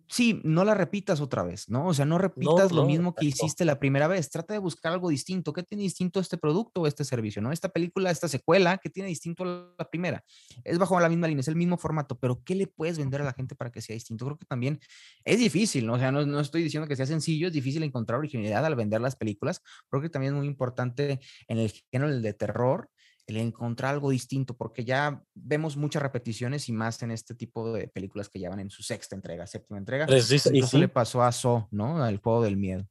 sí, 0.07 0.41
no 0.43 0.65
la 0.65 0.73
repitas 0.73 1.21
otra 1.21 1.43
vez, 1.43 1.69
¿no? 1.69 1.87
O 1.87 1.93
sea, 1.93 2.05
no 2.05 2.17
repitas 2.17 2.71
lo 2.71 2.85
mismo 2.85 3.15
que 3.15 3.25
hiciste 3.25 3.65
la 3.65 3.79
primera 3.79 4.07
vez. 4.07 4.29
Trata 4.29 4.53
de 4.53 4.59
buscar 4.59 4.93
algo 4.93 5.09
distinto. 5.09 5.53
¿Qué 5.53 5.63
tiene 5.63 5.83
distinto 5.83 6.19
este 6.19 6.37
producto 6.37 6.81
o 6.81 6.87
este 6.87 7.03
servicio, 7.03 7.41
no? 7.41 7.51
Esta 7.51 7.69
película, 7.69 8.11
esta 8.11 8.27
secuela, 8.27 8.77
¿qué 8.77 8.89
tiene 8.89 9.09
distinto 9.09 9.43
a 9.43 9.73
la 9.77 9.89
primera? 9.89 10.23
Es 10.63 10.77
bajo 10.77 10.99
la 10.99 11.09
misma 11.09 11.27
línea, 11.27 11.41
es 11.41 11.47
el 11.47 11.55
mismo 11.55 11.77
formato, 11.77 12.17
pero 12.17 12.41
¿qué 12.43 12.55
le 12.55 12.67
puedes 12.67 12.97
vender 12.97 13.21
a 13.21 13.25
la 13.25 13.33
gente 13.33 13.55
para 13.55 13.71
que 13.71 13.81
sea 13.81 13.93
distinto? 13.93 14.25
Creo 14.25 14.37
que 14.37 14.45
también 14.45 14.79
es 15.23 15.39
difícil, 15.39 15.85
¿no? 15.85 15.93
O 15.93 15.99
sea, 15.99 16.11
no, 16.11 16.25
no 16.25 16.39
estoy 16.39 16.63
diciendo 16.63 16.87
que 16.87 16.95
sea 16.95 17.05
sencillo, 17.05 17.47
es 17.47 17.53
difícil 17.53 17.83
encontrar 17.83 18.19
originalidad 18.19 18.65
al 18.65 18.75
vender 18.75 19.01
las 19.01 19.15
películas. 19.15 19.61
Creo 19.89 20.01
que 20.01 20.09
también 20.09 20.33
es 20.33 20.37
muy 20.37 20.47
importante 20.47 21.19
en 21.47 21.59
el 21.59 21.71
género 21.91 22.19
de 22.19 22.33
terror 22.33 22.89
el 23.27 23.37
encontrar 23.37 23.93
algo 23.93 24.09
distinto, 24.09 24.55
porque 24.55 24.85
ya 24.85 25.21
vemos 25.35 25.75
muchas 25.75 26.01
repeticiones 26.01 26.69
y 26.69 26.71
más 26.71 27.03
en 27.03 27.11
este 27.11 27.35
tipo 27.35 27.73
de 27.73 27.89
películas 27.89 28.29
que 28.29 28.39
ya 28.39 28.49
van 28.49 28.61
en 28.61 28.69
su 28.69 28.83
sexta 28.83 29.15
entrega, 29.15 29.45
séptima 29.45 29.77
entrega. 29.77 30.07
y 30.09 30.59
eso 30.59 30.77
le 30.77 30.87
pasó 30.87 31.21
a 31.21 31.31
So, 31.31 31.67
¿no? 31.71 32.01
Al 32.01 32.17
juego 32.17 32.41
del 32.43 32.55
miedo. 32.55 32.87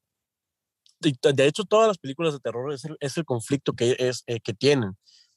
de 1.00 1.46
hecho, 1.46 1.64
todas 1.64 1.88
las 1.88 1.98
películas 1.98 2.34
de 2.34 2.40
terror 2.40 2.70
es 2.72 2.84
el, 2.84 2.96
es 3.00 3.16
el 3.16 3.24
conflicto 3.24 3.72
que, 3.72 3.96
es, 3.98 4.24
eh, 4.26 4.40
que 4.40 4.52
tienen. 4.52 4.92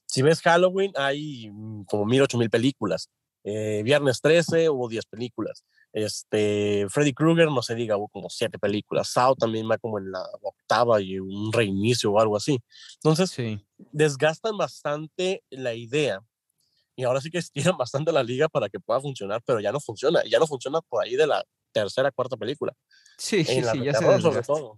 Si 0.05 0.21
ves 0.21 0.41
Halloween, 0.41 0.91
hay 0.95 1.49
mm, 1.49 1.85
como 1.85 2.05
mil, 2.05 2.21
ocho 2.21 2.37
mil 2.37 2.49
películas. 2.49 3.09
Eh, 3.45 3.81
Viernes 3.83 4.19
13 4.19 4.69
hubo 4.69 4.89
10 4.89 5.05
películas. 5.05 5.63
Este, 5.91 6.85
Freddy 6.89 7.13
Krueger, 7.13 7.47
no 7.47 7.61
se 7.61 7.75
diga, 7.75 7.97
hubo 7.97 8.09
como 8.09 8.29
siete 8.29 8.59
películas. 8.59 9.09
Sao 9.09 9.35
también 9.35 9.69
va 9.69 9.77
como 9.77 9.99
en 9.99 10.11
la 10.11 10.23
octava 10.41 11.01
y 11.01 11.19
un 11.19 11.51
reinicio 11.51 12.11
o 12.11 12.19
algo 12.19 12.37
así. 12.37 12.59
Entonces, 12.95 13.31
sí. 13.31 13.65
desgastan 13.77 14.57
bastante 14.57 15.43
la 15.49 15.73
idea. 15.73 16.21
Y 16.95 17.03
ahora 17.03 17.21
sí 17.21 17.29
que 17.29 17.37
estiran 17.73 17.77
bastante 17.77 18.11
la 18.11 18.23
liga 18.23 18.49
para 18.49 18.69
que 18.69 18.79
pueda 18.79 19.01
funcionar, 19.01 19.41
pero 19.45 19.59
ya 19.59 19.71
no 19.71 19.79
funciona. 19.79 20.23
Ya 20.25 20.39
no 20.39 20.47
funciona 20.47 20.81
por 20.81 21.03
ahí 21.03 21.15
de 21.15 21.27
la 21.27 21.43
tercera, 21.71 22.11
cuarta 22.11 22.37
película. 22.37 22.73
Sí, 23.17 23.43
sí, 23.45 23.61
sí, 23.63 23.83
ya 23.83 23.93
se 23.93 24.21
sobre 24.21 24.41
todo. 24.41 24.77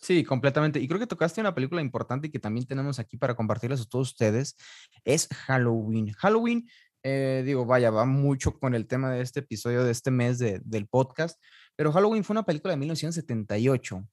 Sí, 0.00 0.22
completamente. 0.22 0.78
Y 0.78 0.86
creo 0.86 1.00
que 1.00 1.08
tocaste 1.08 1.40
una 1.40 1.54
película 1.54 1.80
importante 1.80 2.28
y 2.28 2.30
que 2.30 2.38
también 2.38 2.66
tenemos 2.66 3.00
aquí 3.00 3.16
para 3.16 3.34
compartirles 3.34 3.80
a 3.80 3.84
todos 3.84 4.10
ustedes. 4.10 4.56
Es 5.04 5.26
Halloween. 5.26 6.12
Halloween 6.12 6.68
Eh, 7.02 7.42
digo, 7.44 7.64
vaya, 7.64 7.90
va 7.90 8.04
mucho 8.04 8.58
con 8.58 8.74
el 8.74 8.86
tema 8.86 9.10
de 9.10 9.22
este 9.22 9.40
episodio 9.40 9.84
de 9.84 9.92
este 9.92 10.10
mes 10.10 10.38
del 10.38 10.86
podcast, 10.88 11.40
pero 11.76 11.92
Halloween 11.92 12.24
fue 12.24 12.34
una 12.34 12.44
película 12.44 12.72
de 12.72 12.78
1978 12.78 14.06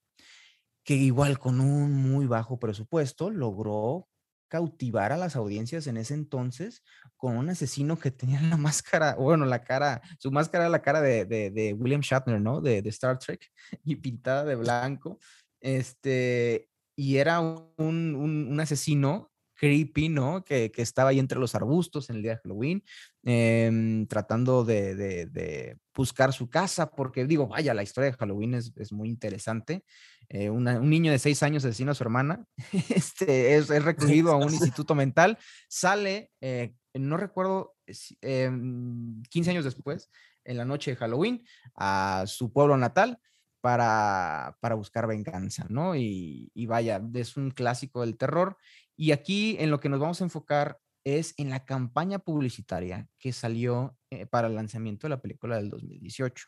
que 0.84 0.93
igual 0.93 1.39
con 1.39 1.60
un 1.60 1.93
muy 1.93 2.28
bajo 2.28 2.60
presupuesto 2.60 3.32
logró 3.32 4.08
cautivar 4.48 5.12
a 5.12 5.17
las 5.17 5.36
audiencias 5.36 5.88
en 5.88 5.98
ese 5.98 6.13
entonces 6.13 6.84
con 7.17 7.38
un 7.38 7.50
asesino 7.50 7.98
que 7.98 8.12
tenía 8.12 8.39
la 8.41 8.58
máscara, 8.58 9.15
bueno, 9.15 9.45
la 9.45 9.63
cara, 9.63 10.02
su 10.19 10.32
máscara 10.32 10.65
era 10.65 10.69
la 10.69 10.82
cara 10.82 11.02
de, 11.02 11.76
William 11.78 12.02
Shatner, 12.02 12.39
¿no? 12.39 12.62
De, 12.62 12.82
de, 12.82 12.89
Star 12.89 13.17
Trek 13.17 13.52
y 13.84 13.95
pintada 13.95 14.45
de 14.45 14.56
blanco. 14.56 15.19
Este, 15.60 16.69
y 16.95 17.17
era 17.17 17.39
un, 17.39 17.74
un, 17.78 18.60
asesino 18.60 19.32
creepy, 19.55 20.09
¿no? 20.09 20.43
Que, 20.43 20.71
que, 20.71 20.81
estaba 20.81 21.09
ahí 21.09 21.19
entre 21.19 21.39
los 21.39 21.55
arbustos 21.55 22.09
en 22.09 22.17
el 22.17 22.21
día 22.21 22.31
de 22.33 22.41
Halloween, 22.43 22.83
em, 23.23 24.05
tratando 24.07 24.63
de, 24.63 24.95
de, 24.95 25.77
buscar 25.93 26.33
su 26.33 26.49
casa, 26.49 26.91
porque 26.91 27.25
digo, 27.25 27.47
vaya, 27.47 27.73
la 27.73 27.83
historia 27.83 28.11
de 28.11 28.17
Halloween 28.17 28.55
es, 28.55 28.73
es 28.75 28.91
muy 28.91 29.09
interesante. 29.09 29.83
Eh, 30.27 30.49
un 30.49 30.65
niño 30.89 31.11
de 31.11 31.19
seis 31.19 31.41
años 31.43 31.63
asesina 31.63 31.91
a 31.91 31.95
su 31.95 32.03
hermana, 32.03 32.45
este, 32.89 33.55
es, 33.55 33.69
es 33.69 33.83
recluido 33.85 34.31
a 34.31 34.37
un 34.37 34.53
instituto 34.53 34.95
mental, 34.95 35.37
sale, 35.67 36.31
eh, 36.41 36.73
no 36.93 37.17
recuerdo, 37.17 37.75
15 37.85 38.17
em, 38.21 39.23
años 39.47 39.63
después, 39.63 40.09
en 40.43 40.57
la 40.57 40.65
noche 40.65 40.91
de 40.91 40.97
Halloween, 40.97 41.43
a 41.75 42.23
su 42.27 42.51
pueblo 42.51 42.77
natal 42.77 43.19
para, 43.61 44.57
para 44.59 44.75
buscar 44.75 45.07
venganza, 45.07 45.65
¿no? 45.69 45.95
Y, 45.95 46.51
y 46.53 46.65
vaya, 46.67 47.01
es 47.15 47.35
un 47.35 47.49
clásico 47.49 48.01
del 48.01 48.15
terror. 48.15 48.57
Y 48.95 49.12
aquí 49.12 49.58
en 49.60 49.71
lo 49.71 49.79
que 49.79 49.89
nos 49.89 49.99
vamos 49.99 50.21
a 50.21 50.23
enfocar 50.23 50.79
es 51.03 51.34
en 51.38 51.49
la 51.49 51.65
campaña 51.65 52.19
publicitaria 52.19 53.08
que 53.19 53.31
salió 53.31 53.95
eh, 54.10 54.25
para 54.25 54.47
el 54.47 54.55
lanzamiento 54.55 55.05
de 55.05 55.10
la 55.10 55.21
película 55.21 55.58
del 55.58 55.69
2018. 55.69 56.47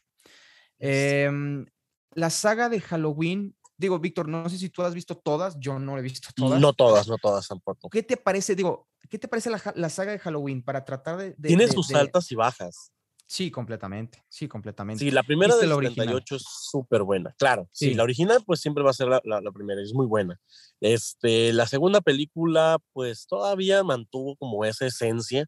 Em, 0.80 1.66
la 2.14 2.30
saga 2.30 2.70
de 2.70 2.82
Halloween 2.82 3.56
digo, 3.78 4.00
Víctor, 4.00 4.28
no 4.28 4.50
sé 4.50 4.58
si 4.58 4.70
tú 4.70 4.82
has 4.82 4.94
visto 4.94 5.16
todas, 5.16 5.58
yo 5.60 5.80
no 5.80 5.98
he 5.98 6.02
visto 6.02 6.30
todas. 6.36 6.60
No 6.60 6.74
todas, 6.74 7.08
no 7.08 7.18
todas 7.18 7.48
tampoco. 7.48 7.90
¿Qué 7.90 8.04
te 8.04 8.18
parece, 8.18 8.56
digo, 8.56 8.88
qué 9.10 9.20
te 9.20 9.28
parece 9.28 9.50
la, 9.50 9.90
saga 9.90 10.12
de 10.12 10.20
Halloween 10.20 10.64
para 10.64 10.84
tratar 10.84 11.18
de... 11.18 11.34
Tiene 11.34 11.68
sus 11.68 11.94
altas 11.94 12.32
y 12.32 12.36
bajas. 12.36 12.92
Sí, 13.30 13.52
completamente, 13.52 14.24
sí, 14.30 14.48
completamente. 14.48 15.04
Sí, 15.04 15.12
la 15.12 15.22
primera 15.22 15.58
del 15.58 15.70
78 15.70 16.38
es 16.38 16.46
súper 16.48 17.04
buena, 17.04 17.36
claro. 17.38 17.68
Sí. 17.74 17.94
la 17.94 18.04
original 18.04 18.42
pues 18.46 18.62
siempre 18.62 18.86
va 18.86 18.92
a 18.92 18.94
ser 18.94 19.10
la, 19.10 19.22
la, 19.26 19.52
primera, 19.52 19.82
es 19.82 19.94
muy 19.94 20.06
buena. 20.06 20.40
Este, 20.80 21.52
la 21.52 21.68
segunda 21.68 22.00
película 22.00 22.78
pues 22.94 23.28
todavía 23.28 23.84
mantuvo 23.84 24.38
como 24.38 24.64
esa 24.64 24.86
esencia, 24.86 25.46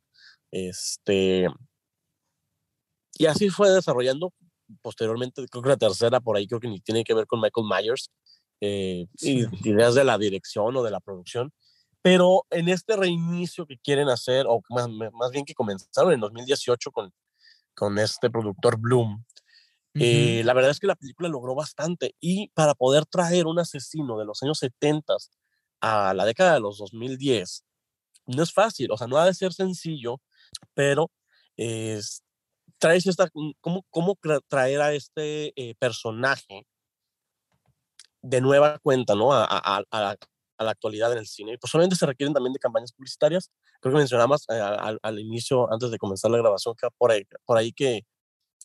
este, 0.52 1.48
y 3.18 3.28
así 3.28 3.50
fue 3.50 3.70
desarrollando 3.70 4.34
posteriormente, 4.82 5.46
creo 5.50 5.64
que 5.64 5.70
la 5.70 5.78
tercera 5.78 6.20
por 6.20 6.36
ahí 6.36 6.48
creo 6.48 6.60
que 6.60 6.68
ni 6.68 6.82
tiene 6.82 7.06
que 7.06 7.14
ver 7.14 7.28
con 7.28 7.40
Michael 7.40 7.66
Myers, 7.66 8.12
eh, 8.60 9.08
ideas 9.22 9.96
de 9.96 10.04
la 10.04 10.18
dirección 10.18 10.76
o 10.76 10.84
de 10.84 10.92
la 10.92 11.00
producción, 11.00 11.54
pero 12.02 12.46
en 12.50 12.68
este 12.68 12.98
reinicio 12.98 13.66
que 13.66 13.78
quieren 13.78 14.10
hacer, 14.10 14.48
o 14.50 14.62
más, 14.70 14.90
más 14.90 15.32
bien 15.32 15.46
que 15.46 15.54
comenzaron 15.54 16.12
en 16.12 16.20
2018 16.20 16.92
con, 16.92 17.14
con 17.80 17.98
este 17.98 18.30
productor 18.30 18.78
Bloom, 18.78 19.24
eh, 19.96 20.44
la 20.46 20.54
verdad 20.54 20.72
es 20.72 20.80
que 20.80 20.88
la 20.88 20.96
película 20.96 21.30
logró 21.30 21.56
bastante 21.56 22.16
y 22.20 22.50
para 22.50 22.76
poder 22.76 23.06
traer 23.06 23.48
un 23.48 23.58
asesino 23.58 24.20
de 24.20 24.26
los 24.26 24.44
años 24.44 24.60
70 24.60 25.16
a 25.82 26.14
la 26.14 26.26
década 26.26 26.54
de 26.54 26.60
los 26.60 26.78
2010, 26.78 27.66
no 28.28 28.44
es 28.44 28.54
fácil, 28.54 28.92
o 28.92 28.98
sea, 28.98 29.08
no 29.08 29.18
ha 29.18 29.26
de 29.26 29.34
ser 29.34 29.52
sencillo, 29.54 30.22
pero 30.74 31.10
traes 32.80 33.06
esta, 33.06 33.30
mm, 33.34 33.52
cómo, 33.62 33.86
cómo 33.90 34.18
traer 34.48 34.82
a 34.82 34.94
este 34.94 35.54
eh, 35.56 35.76
personaje 35.76 36.66
de 38.22 38.42
nueva 38.42 38.80
cuenta, 38.80 39.16
¿no? 39.16 39.34
A, 39.34 39.46
a, 39.46 39.84
a, 39.92 40.18
la 40.64 40.72
actualidad 40.72 41.12
en 41.14 41.20
el 41.20 41.28
cine. 41.28 41.54
Y 41.54 41.58
pues 41.58 41.72
solamente 41.72 41.96
se 41.96 42.06
requieren 42.06 42.34
también 42.34 42.52
de 42.52 42.60
campañas 42.60 42.92
publicitarias. 42.92 43.50
Creo 43.80 43.94
que 43.94 44.00
mencionamos 44.00 44.46
eh, 44.50 44.60
al, 44.60 45.00
al, 45.02 45.20
inicio, 45.20 45.72
antes 45.72 45.92
de 45.92 45.98
comenzar 45.98 46.32
la 46.32 46.38
grabación, 46.38 46.76
que 46.80 46.88
por 46.98 47.12
ahí, 47.12 47.24
por 47.46 47.58
ahí 47.58 47.72
que, 47.72 48.06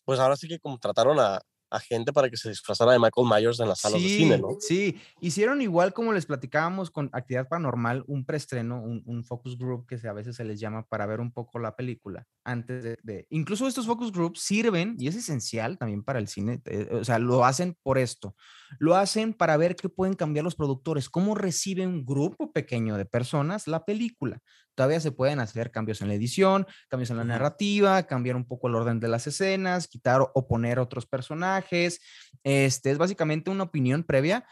pues 0.04 0.18
ahora 0.20 0.36
sí 0.36 0.48
que 0.48 0.58
como 0.58 0.78
trataron 0.78 1.18
a, 1.20 1.40
gente 1.88 2.12
para 2.12 2.30
que 2.30 2.36
se 2.36 2.50
disfrazara 2.50 2.92
de 2.92 3.00
Michael 3.00 3.26
Myers 3.28 3.58
en 3.58 3.66
las 3.66 3.80
salas 3.80 4.00
de 4.00 4.08
cine, 4.08 4.38
¿no? 4.38 4.56
Sí, 4.60 4.96
hicieron 5.20 5.60
igual 5.60 5.92
como 5.92 6.12
les 6.12 6.24
platicábamos 6.24 6.88
con 6.88 7.10
Actividad 7.12 7.48
Paranormal, 7.48 8.04
un 8.06 8.24
preestreno, 8.24 8.80
un, 8.80 9.02
un 9.06 9.24
focus 9.24 9.58
group 9.58 9.84
que 9.84 9.98
a 10.06 10.12
veces 10.12 10.36
se 10.36 10.44
les 10.44 10.60
llama 10.60 10.86
para 10.86 11.04
ver 11.06 11.18
un 11.18 11.32
poco 11.32 11.58
la 11.58 11.74
película 11.74 12.28
antes 12.44 12.84
de, 13.02 13.26
Incluso 13.30 13.66
estos 13.66 13.86
focus 13.86 14.12
groups 14.12 14.40
sirven, 14.40 14.96
y 14.98 15.08
es 15.08 15.16
esencial 15.16 15.78
también 15.78 16.04
para 16.04 16.18
el 16.18 16.28
cine, 16.28 16.60
eh, 16.66 16.88
o 16.92 17.04
sea, 17.04 17.18
lo 17.18 17.44
hacen 17.44 17.76
por 17.82 17.98
esto, 17.98 18.36
lo 18.78 18.94
hacen 18.94 19.32
para 19.32 19.56
ver 19.56 19.76
qué 19.76 19.88
pueden 19.88 20.14
cambiar 20.14 20.44
los 20.44 20.54
productores, 20.54 21.08
cómo 21.08 21.34
recibe 21.34 21.86
un 21.86 22.04
grupo 22.04 22.52
pequeño 22.52 22.96
de 22.96 23.06
personas 23.06 23.66
la 23.66 23.84
película. 23.84 24.40
Todavía 24.74 25.00
se 25.00 25.12
pueden 25.12 25.40
hacer 25.40 25.70
cambios 25.70 26.00
en 26.02 26.08
la 26.08 26.14
edición, 26.14 26.66
cambios 26.88 27.10
en 27.10 27.16
la 27.16 27.24
narrativa, 27.24 28.02
cambiar 28.04 28.36
un 28.36 28.46
poco 28.46 28.68
el 28.68 28.74
orden 28.74 29.00
de 29.00 29.08
las 29.08 29.26
escenas, 29.26 29.88
quitar 29.88 30.20
o 30.34 30.48
poner 30.48 30.78
otros 30.78 31.06
personajes. 31.06 32.00
Este 32.42 32.90
es 32.90 32.98
básicamente 32.98 33.50
una 33.50 33.64
opinión 33.64 34.04
previa. 34.04 34.46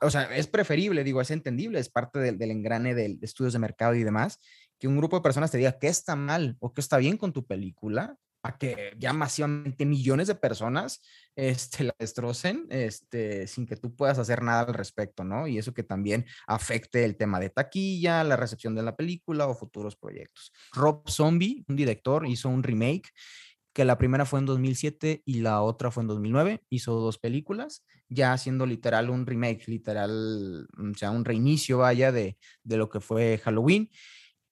o 0.00 0.10
sea, 0.10 0.34
es 0.34 0.46
preferible, 0.46 1.04
digo, 1.04 1.20
es 1.20 1.30
entendible, 1.30 1.78
es 1.78 1.88
parte 1.88 2.18
del, 2.18 2.38
del 2.38 2.50
engrane 2.50 2.94
de 2.94 3.18
estudios 3.22 3.52
de 3.52 3.58
mercado 3.58 3.94
y 3.94 4.02
demás, 4.02 4.40
que 4.78 4.88
un 4.88 4.96
grupo 4.96 5.16
de 5.16 5.22
personas 5.22 5.50
te 5.50 5.58
diga 5.58 5.78
qué 5.78 5.88
está 5.88 6.16
mal 6.16 6.56
o 6.60 6.72
qué 6.72 6.80
está 6.80 6.96
bien 6.96 7.16
con 7.16 7.32
tu 7.32 7.46
película, 7.46 8.16
a 8.44 8.58
que 8.58 8.92
ya 8.98 9.12
masivamente 9.14 9.86
millones 9.86 10.28
de 10.28 10.34
personas 10.34 11.00
este, 11.34 11.84
la 11.84 11.96
destrocen 11.98 12.66
este, 12.68 13.46
sin 13.46 13.66
que 13.66 13.76
tú 13.76 13.96
puedas 13.96 14.18
hacer 14.18 14.42
nada 14.42 14.60
al 14.60 14.74
respecto, 14.74 15.24
¿no? 15.24 15.48
Y 15.48 15.58
eso 15.58 15.72
que 15.72 15.82
también 15.82 16.26
afecte 16.46 17.04
el 17.04 17.16
tema 17.16 17.40
de 17.40 17.48
taquilla, 17.48 18.22
la 18.22 18.36
recepción 18.36 18.74
de 18.74 18.82
la 18.82 18.94
película 18.96 19.48
o 19.48 19.54
futuros 19.54 19.96
proyectos. 19.96 20.52
Rob 20.72 21.08
Zombie, 21.08 21.64
un 21.68 21.76
director, 21.76 22.26
hizo 22.26 22.50
un 22.50 22.62
remake 22.62 23.10
que 23.72 23.86
la 23.86 23.98
primera 23.98 24.26
fue 24.26 24.38
en 24.38 24.46
2007 24.46 25.22
y 25.24 25.40
la 25.40 25.62
otra 25.62 25.90
fue 25.90 26.02
en 26.02 26.08
2009. 26.08 26.62
Hizo 26.68 27.00
dos 27.00 27.18
películas, 27.18 27.84
ya 28.08 28.34
haciendo 28.34 28.66
literal 28.66 29.08
un 29.08 29.26
remake, 29.26 29.66
literal, 29.68 30.68
o 30.78 30.94
sea, 30.96 31.10
un 31.10 31.24
reinicio, 31.24 31.78
vaya, 31.78 32.12
de, 32.12 32.36
de 32.62 32.76
lo 32.76 32.90
que 32.90 33.00
fue 33.00 33.38
Halloween. 33.38 33.90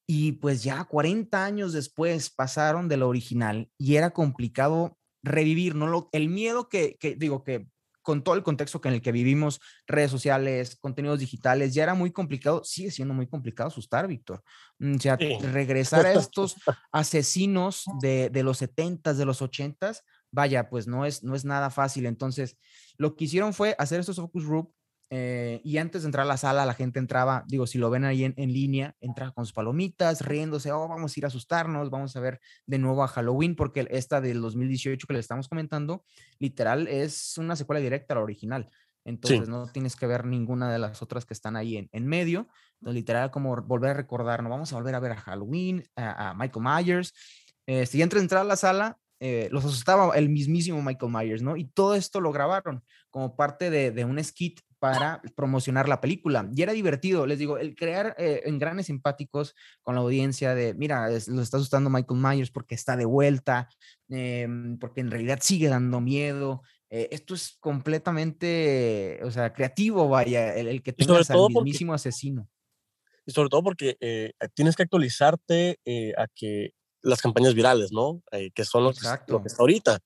Y 0.07 0.33
pues 0.33 0.63
ya 0.63 0.85
40 0.85 1.45
años 1.45 1.73
después 1.73 2.31
pasaron 2.31 2.89
de 2.89 2.97
lo 2.97 3.09
original 3.09 3.71
y 3.79 3.97
era 3.97 4.11
complicado 4.11 4.99
revivir, 5.23 5.75
¿no? 5.75 5.87
Lo, 5.87 6.09
el 6.13 6.29
miedo 6.29 6.69
que, 6.69 6.97
que, 6.99 7.15
digo 7.15 7.45
que 7.45 7.67
con 8.03 8.23
todo 8.23 8.35
el 8.35 8.43
contexto 8.43 8.81
en 8.85 8.95
el 8.95 9.03
que 9.03 9.13
vivimos, 9.13 9.61
redes 9.87 10.11
sociales, 10.11 10.77
contenidos 10.77 11.21
digitales, 11.21 11.73
ya 11.73 11.85
era 11.85 11.95
muy 11.95 12.11
complicado, 12.11 12.63
sigue 12.65 12.91
siendo 12.91 13.15
muy 13.15 13.29
complicado 13.29 13.69
asustar, 13.69 14.09
Víctor. 14.09 14.43
Mm, 14.79 14.97
o 14.97 14.99
sea, 14.99 15.17
regresar 15.17 16.05
a 16.05 16.13
estos 16.13 16.57
asesinos 16.91 17.85
de, 18.01 18.29
de 18.29 18.43
los 18.43 18.61
70s, 18.61 19.15
de 19.15 19.25
los 19.25 19.41
80s, 19.41 20.03
vaya, 20.31 20.69
pues 20.69 20.87
no 20.87 21.07
es, 21.07 21.23
no 21.23 21.35
es 21.35 21.45
nada 21.45 21.71
fácil. 21.71 22.07
Entonces, 22.07 22.59
lo 22.99 23.15
que 23.15 23.25
hicieron 23.25 23.55
fue 23.55 23.77
hacer 23.79 24.01
estos 24.01 24.17
focus 24.17 24.47
group 24.47 24.75
eh, 25.15 25.61
y 25.63 25.77
antes 25.77 26.03
de 26.03 26.07
entrar 26.07 26.25
a 26.25 26.27
la 26.27 26.39
sala, 26.39 26.65
la 26.65 26.73
gente 26.73 26.99
entraba, 26.99 27.45
digo, 27.47 27.67
si 27.67 27.77
lo 27.77 27.91
ven 27.91 28.07
ahí 28.07 28.25
en, 28.25 28.35
línea, 28.51 28.97
entraba 28.99 29.31
con 29.33 29.45
sus 29.45 29.53
palomitas, 29.53 30.23
riéndose, 30.23 30.73
oh, 30.73 30.89
vamos 30.89 31.15
a 31.15 31.21
ir 31.21 31.25
a 31.25 31.29
asustarnos, 31.29 31.91
vamos 31.91 32.17
a 32.17 32.21
ver 32.21 32.41
de 32.65 32.79
nuevo 32.79 33.05
a 33.05 33.09
Halloween, 33.09 33.55
porque 33.55 33.87
esta 33.91 34.23
del 34.23 34.41
2018 34.41 35.07
que 35.07 35.13
le 35.13 35.19
estamos 35.19 35.51
comentando, 35.51 36.03
literal, 36.39 36.89
es 36.89 37.37
una 37.37 37.57
secuela 37.57 37.81
directa 37.81 38.15
a 38.15 38.17
la 38.17 38.23
original. 38.23 38.71
Entonces 39.05 39.51
no 39.51 39.67
tienes 39.67 39.97
que 39.97 40.07
ver 40.07 40.25
ninguna 40.25 40.73
de 40.73 40.79
las 40.79 41.03
otras 41.03 41.27
que 41.27 41.35
están 41.35 41.57
ahí 41.57 41.77
en, 41.77 41.91
en 41.93 42.07
medio. 42.07 42.49
literal, 42.81 43.31
como 43.31 43.55
volver 43.55 43.91
a 43.91 43.95
recordar, 43.95 44.43
no 44.43 44.49
vamos 44.49 44.73
a 44.73 44.77
volver 44.77 44.95
a 44.95 45.01
ver 45.01 45.13
a 45.13 45.17
Halloween, 45.17 45.85
a, 45.95 46.33
Michael 46.33 46.65
Myers. 46.65 47.13
Este, 47.67 47.99
y 47.99 48.03
antes 48.03 48.19
de 48.19 48.23
entrar 48.23 48.41
a 48.41 48.45
la 48.45 48.57
sala, 48.57 48.97
eh, 49.21 49.51
los 49.53 49.63
asustaba 49.63 50.17
el 50.17 50.31
mismísimo 50.31 50.81
Michael 50.81 51.13
Myers, 51.13 51.43
¿no? 51.43 51.59
Y 51.59 51.67
todo 51.67 51.97
esto 51.97 52.19
lo 52.19 52.33
grabaron 52.33 52.83
como 53.11 53.37
parte 53.37 53.69
de, 53.69 53.91
de 53.91 54.07
un 54.07 54.23
skit 54.25 54.63
para 54.83 55.23
promocionar 55.37 55.89
la 55.89 56.01
película. 56.01 56.51
Y 56.57 56.61
era 56.61 56.73
divertido, 56.73 57.25
les 57.25 57.39
digo, 57.39 57.57
el 57.57 57.77
crear 57.77 58.17
eh, 58.19 58.43
engranes 58.47 58.87
simpáticos 58.87 59.55
con 59.81 59.95
la 59.95 60.01
audiencia 60.01 60.57
de, 60.57 60.75
mira, 60.75 61.09
lo 61.29 61.41
está 61.41 61.59
asustando 61.59 61.89
Michael 61.89 62.19
Myers 62.21 62.51
porque 62.51 62.75
está 62.75 62.97
de 62.97 63.05
vuelta, 63.05 63.69
em, 64.09 64.77
porque 64.81 65.01
en 65.01 65.13
realidad 65.13 65.39
sigue 65.41 65.69
dando 65.69 66.01
miedo. 66.01 66.63
Eh, 66.91 67.11
esto 67.13 67.35
es 67.35 67.57
completamente, 67.61 69.21
o 69.23 69.31
sea, 69.31 69.53
creativo, 69.53 70.09
vaya, 70.09 70.53
el, 70.57 70.83
que 70.83 70.93
tengas 70.93 71.31
al 71.31 71.49
mismísimo 71.49 71.95
asesino. 71.95 72.49
Y 73.25 73.31
sobre 73.31 73.51
todo 73.51 73.63
porque 73.63 73.97
eh, 74.01 74.33
tienes 74.55 74.75
que 74.75 74.83
actualizarte 74.83 75.79
a 76.19 76.27
que 76.35 76.73
las 77.03 77.23
campañas 77.23 77.55
virales, 77.55 77.93
¿no? 77.93 78.21
que 78.53 78.65
son 78.65 78.83
los, 78.83 78.99
lo 79.29 79.43
que 79.43 79.47
está 79.47 79.63
ahorita. 79.63 80.01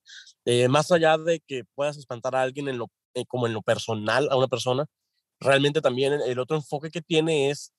más 0.68 0.92
allá 0.92 1.16
de 1.16 1.40
que 1.40 1.64
puedas 1.74 1.96
espantar 1.96 2.36
a 2.36 2.42
alguien 2.42 2.68
en 2.68 2.76
lo 2.76 2.90
eh, 3.16 3.24
como 3.26 3.46
en 3.48 3.54
lo 3.54 3.62
personal 3.62 4.28
a 4.30 4.36
una 4.36 4.48
persona, 4.48 4.86
realmente 5.40 5.80
también 5.80 6.14
el 6.14 6.38
otro 6.38 6.56
enfoque 6.56 6.90
que 6.90 7.02
tiene 7.02 7.50
es 7.50 7.72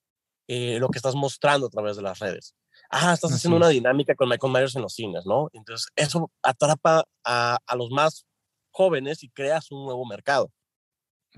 eh, 0.48 0.80
lo 0.80 0.90
que 0.90 1.00
estás 1.00 1.16
mostrando 1.16 1.68
a 1.68 1.70
través 1.70 1.96
de 1.96 2.04
las 2.04 2.20
redes. 2.20 2.56
Ah, 2.90 3.14
estás 3.14 3.32
haciendo 3.34 3.58
una 3.58 3.70
dinámica 3.70 4.16
con 4.16 4.30
Michael 4.30 4.54
Myers 4.54 4.76
en 4.76 4.82
los 4.84 4.94
cines, 4.94 5.26
¿no? 5.26 5.50
Entonces, 5.54 5.88
eso 5.96 6.32
atrapa 6.44 7.06
a, 7.26 7.58
a 7.66 7.76
los 7.76 7.90
más 7.92 8.26
jóvenes 8.72 9.24
y 9.24 9.30
creas 9.30 9.72
un 9.72 9.86
nuevo 9.86 10.06
mercado. 10.06 10.52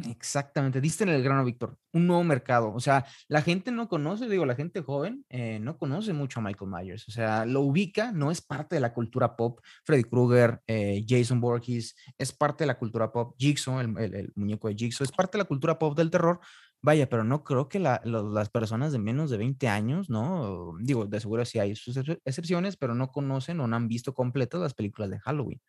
Exactamente, 0.08 0.80
diste 0.80 1.04
en 1.04 1.10
el 1.10 1.24
grano, 1.24 1.44
Víctor, 1.44 1.78
un 1.92 2.08
nuevo 2.08 2.24
mercado. 2.24 2.74
O 2.74 2.80
sea, 2.80 3.06
la 3.28 3.42
gente 3.42 3.72
no 3.72 3.90
conoce, 3.90 4.30
digo, 4.30 4.46
la 4.46 4.56
gente 4.56 4.82
joven 4.82 5.26
eh, 5.30 5.60
no 5.60 5.78
conoce 5.78 6.14
mucho 6.14 6.40
a 6.40 6.44
Michael 6.44 6.72
Myers. 6.72 7.08
O 7.08 7.12
sea, 7.12 7.46
lo 7.46 7.62
ubica, 7.62 8.12
no 8.12 8.32
es 8.32 8.42
parte 8.42 8.76
de 8.76 8.82
la 8.82 8.94
cultura 8.94 9.36
pop. 9.36 9.60
Freddy 9.84 10.04
Krueger, 10.04 10.62
eh, 10.68 11.04
Jason 11.08 11.42
Voorhees, 11.42 11.96
es 12.18 12.32
parte 12.32 12.64
de 12.64 12.68
la 12.68 12.78
cultura 12.78 13.12
pop. 13.12 13.36
Jigsaw, 13.38 13.80
el, 13.80 14.32
muñeco 14.36 14.70
de 14.70 14.76
Jigsaw, 14.76 15.04
es 15.04 15.12
parte 15.12 15.38
de 15.38 15.44
la 15.44 15.48
cultura 15.48 15.78
pop 15.78 15.98
del 15.98 16.12
terror. 16.12 16.40
Vaya, 16.82 17.10
pero 17.10 17.26
no 17.26 17.44
creo 17.44 17.68
que 17.68 17.80
las 17.80 18.50
personas 18.50 18.94
de 18.94 19.00
menos 19.00 19.30
de 19.30 19.38
20 19.38 19.68
años, 19.68 20.10
¿no? 20.10 20.76
Digo, 20.80 21.06
de 21.06 21.20
seguro 21.20 21.44
sí 21.44 21.60
hay 21.60 21.76
sus 21.76 21.98
excepciones, 21.98 22.78
pero 22.78 22.96
no 22.96 23.12
conocen 23.12 23.60
o 23.60 23.68
no 23.68 23.76
han 23.76 23.90
visto 23.90 24.14
completas 24.14 24.62
las 24.62 24.74
películas 24.74 25.10
de 25.10 25.20
Halloween. 25.20 25.60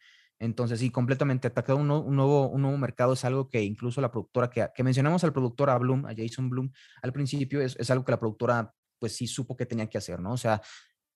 Entonces, 0.41 0.81
sí, 0.81 0.91
completamente 0.91 1.49
atacado 1.49 1.79
un, 1.79 1.91
un, 1.91 2.17
nuevo, 2.17 2.49
un 2.49 2.63
nuevo 2.63 2.79
mercado 2.79 3.13
es 3.13 3.25
algo 3.27 3.51
que 3.51 3.63
incluso 3.63 4.01
la 4.01 4.11
productora 4.11 4.49
que, 4.49 4.67
que 4.75 4.83
mencionamos 4.83 5.23
al 5.23 5.35
productor, 5.35 5.69
a 5.69 5.77
Bloom, 5.77 6.07
a 6.07 6.15
Jason 6.17 6.49
Bloom, 6.49 6.73
al 7.03 7.13
principio 7.13 7.61
es, 7.61 7.77
es, 7.79 7.91
algo 7.91 8.05
que 8.07 8.13
la 8.13 8.19
productora, 8.19 8.75
pues 8.99 9.15
sí 9.15 9.27
supo 9.27 9.55
que 9.55 9.67
tenía 9.67 9.89
que 9.89 9.99
hacer, 9.99 10.19
¿no? 10.19 10.33
O 10.33 10.39
sea, 10.39 10.63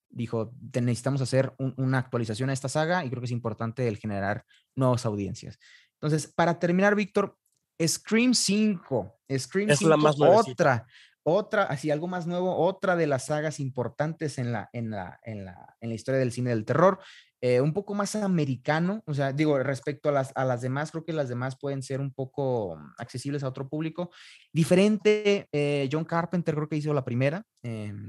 dijo, 0.09 0.53
necesitamos 0.73 1.21
hacer 1.21 1.53
una 1.57 1.97
actualización 1.97 2.51
a 2.51 2.53
esta 2.53 2.69
saga 2.69 3.03
y 3.03 3.09
creo 3.09 3.19
que 3.19 3.25
es 3.25 3.31
importante 3.31 3.87
el 3.87 3.97
generar 3.97 4.45
nuevas 4.75 5.07
audiencias. 5.07 5.57
Entonces, 5.99 6.31
para 6.31 6.59
terminar, 6.59 6.93
Víctor, 6.93 7.35
Scream 7.83 8.35
5, 8.35 9.19
Scream 9.37 9.71
es 9.71 9.79
5, 9.79 9.89
la 9.89 9.97
más 9.97 10.15
otra, 10.19 10.85
otra, 11.27 11.63
así 11.63 11.89
algo 11.89 12.07
más 12.07 12.27
nuevo, 12.27 12.55
otra 12.55 12.95
de 12.95 13.07
las 13.07 13.25
sagas 13.25 13.59
importantes 13.59 14.37
en 14.37 14.51
la, 14.51 14.69
en 14.73 14.91
la, 14.91 15.19
en 15.23 15.43
la, 15.43 15.75
en 15.81 15.89
la 15.89 15.95
historia 15.95 16.19
del 16.19 16.31
cine 16.31 16.51
del 16.51 16.65
terror. 16.65 16.99
Eh, 17.41 17.61
un 17.61 17.73
poco 17.73 17.95
más 17.95 18.15
americano, 18.15 19.03
o 19.07 19.13
sea, 19.13 19.33
digo, 19.33 19.57
respecto 19.57 20.09
a 20.09 20.11
las, 20.11 20.31
a 20.35 20.45
las 20.45 20.61
demás, 20.61 20.91
creo 20.91 21.03
que 21.03 21.13
las 21.13 21.27
demás 21.27 21.57
pueden 21.57 21.81
ser 21.81 21.99
un 21.99 22.13
poco 22.13 22.79
accesibles 22.97 23.43
a 23.43 23.47
otro 23.47 23.67
público. 23.67 24.11
Diferente, 24.53 25.49
eh, 25.51 25.89
John 25.91 26.05
Carpenter 26.05 26.53
creo 26.53 26.69
que 26.69 26.77
hizo 26.77 26.93
la 26.93 27.03
primera. 27.03 27.43
Em, 27.63 28.07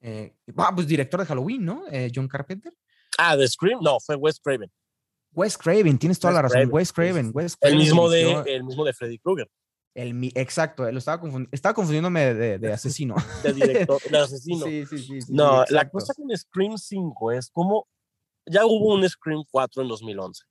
eh, 0.00 0.36
ah, 0.56 0.72
pues 0.72 0.86
director 0.86 1.18
de 1.18 1.26
Halloween, 1.26 1.64
¿no? 1.64 1.84
John 2.14 2.28
Carpenter. 2.28 2.72
Ah, 3.18 3.36
de 3.36 3.48
Scream, 3.48 3.80
no, 3.82 3.98
fue 3.98 4.14
Wes 4.14 4.38
Craven. 4.38 4.70
Wes 5.32 5.58
Craven, 5.58 5.98
tienes 5.98 6.20
toda 6.20 6.32
la 6.32 6.42
razón, 6.42 6.68
Wes 6.70 6.92
Craven. 6.92 7.32
Wes 7.34 7.56
el, 7.60 7.76
mismo 7.76 8.08
de, 8.08 8.42
el 8.46 8.62
mismo 8.62 8.84
de 8.84 8.92
Freddy 8.92 9.18
Krueger. 9.18 9.48
El, 9.94 10.32
exacto, 10.34 10.90
lo 10.90 10.98
estaba, 10.98 11.22
estaba 11.52 11.74
confundiéndome 11.74 12.34
de, 12.34 12.72
asesino. 12.72 13.14
de 13.42 13.52
director, 13.52 14.02
de 14.02 14.18
asesino. 14.18 14.66
Sí, 14.66 14.86
sí, 14.86 14.98
sí. 14.98 15.18
no, 15.32 15.64
la 15.68 15.88
cosa 15.88 16.14
con 16.14 16.36
Scream 16.36 16.76
5 16.78 17.32
es 17.32 17.50
como 17.50 17.86
ya 18.46 18.66
hubo 18.66 18.94
un 18.94 19.08
Scream 19.08 19.44
4 19.50 19.82
en 19.82 19.88
2011. 19.88 20.44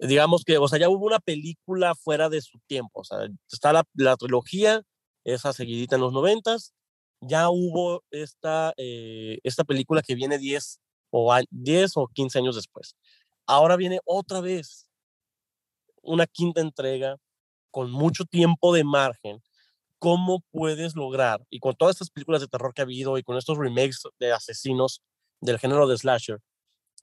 Digamos 0.00 0.44
que, 0.44 0.58
o 0.58 0.66
sea, 0.66 0.78
ya 0.78 0.88
hubo 0.88 1.06
una 1.06 1.20
película 1.20 1.94
fuera 1.94 2.28
de 2.28 2.40
su 2.40 2.58
tiempo. 2.66 3.00
O 3.00 3.04
sea, 3.04 3.18
está 3.50 3.72
la, 3.72 3.84
la 3.94 4.16
trilogía, 4.16 4.82
esa 5.24 5.52
seguidita 5.52 5.96
en 5.96 6.02
los 6.02 6.12
90 6.12 6.56
ya 7.20 7.50
hubo 7.50 8.04
esta, 8.10 8.72
eh, 8.76 9.38
esta 9.42 9.64
película 9.64 10.02
que 10.02 10.14
viene 10.14 10.38
10 10.38 10.80
o, 11.10 11.34
10 11.50 11.96
o 11.96 12.06
15 12.08 12.38
años 12.38 12.56
después. 12.56 12.96
Ahora 13.46 13.76
viene 13.76 14.00
otra 14.04 14.40
vez 14.40 14.88
una 16.02 16.26
quinta 16.26 16.60
entrega 16.60 17.16
con 17.70 17.90
mucho 17.90 18.24
tiempo 18.24 18.74
de 18.74 18.84
margen. 18.84 19.42
¿Cómo 19.98 20.44
puedes 20.52 20.94
lograr, 20.94 21.44
y 21.50 21.58
con 21.58 21.74
todas 21.74 21.96
estas 21.96 22.10
películas 22.10 22.40
de 22.40 22.46
terror 22.48 22.72
que 22.72 22.82
ha 22.82 22.84
habido 22.84 23.18
y 23.18 23.24
con 23.24 23.36
estos 23.36 23.58
remakes 23.58 24.02
de 24.20 24.32
asesinos 24.32 25.02
del 25.40 25.58
género 25.58 25.88
de 25.88 25.98
slasher, 25.98 26.40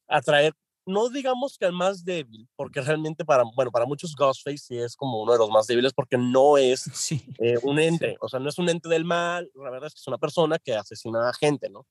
atraer, 0.08 0.54
no 0.86 1.10
digamos 1.10 1.58
que 1.58 1.65
al 1.65 1.73
más 1.73 2.06
débil, 2.06 2.47
porque 2.56 2.82
realmente 2.82 3.25
para, 3.25 3.43
bueno, 3.56 3.71
para 3.71 3.86
muchos 3.86 4.15
Ghostface 4.15 4.58
sí 4.60 4.78
es 4.78 4.95
como 4.95 5.21
uno 5.21 5.34
de 5.34 5.39
los 5.39 5.49
más 5.49 5.67
débiles 5.67 5.93
porque 5.93 6.17
no 6.17 6.58
es 6.58 7.12
eh, 7.39 7.58
un 7.63 7.80
ente, 7.80 8.17
o 8.21 8.30
sea, 8.30 8.39
no 8.39 8.49
es 8.49 8.58
un 8.60 8.69
ente 8.69 8.88
del 8.88 9.04
mal, 9.04 9.49
la 9.56 9.71
verdad 9.71 9.88
es 9.88 9.95
que 9.95 9.99
es 9.99 10.08
una 10.08 10.17
persona 10.17 10.60
que 10.60 10.75
asesina 10.75 11.30
a 11.30 11.34
gente, 11.34 11.69
¿no? 11.69 11.86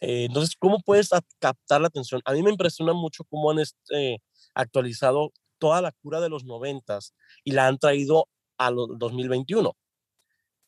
Eh, 0.00 0.26
entonces, 0.26 0.54
¿cómo 0.56 0.78
puedes 0.80 1.10
captar 1.40 1.80
la 1.80 1.88
atención? 1.88 2.20
A 2.24 2.32
mí 2.32 2.42
me 2.42 2.50
impresiona 2.50 2.92
mucho 2.92 3.24
cómo 3.24 3.50
han 3.50 3.58
este, 3.58 4.22
actualizado 4.54 5.32
toda 5.58 5.82
la 5.82 5.92
cura 5.92 6.20
de 6.20 6.28
los 6.28 6.44
noventas 6.44 7.14
y 7.44 7.52
la 7.52 7.66
han 7.66 7.78
traído 7.78 8.28
a 8.58 8.70
los 8.70 8.98
2021. 8.98 9.74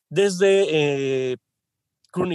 Desde 0.09 1.31
eh, 1.31 1.37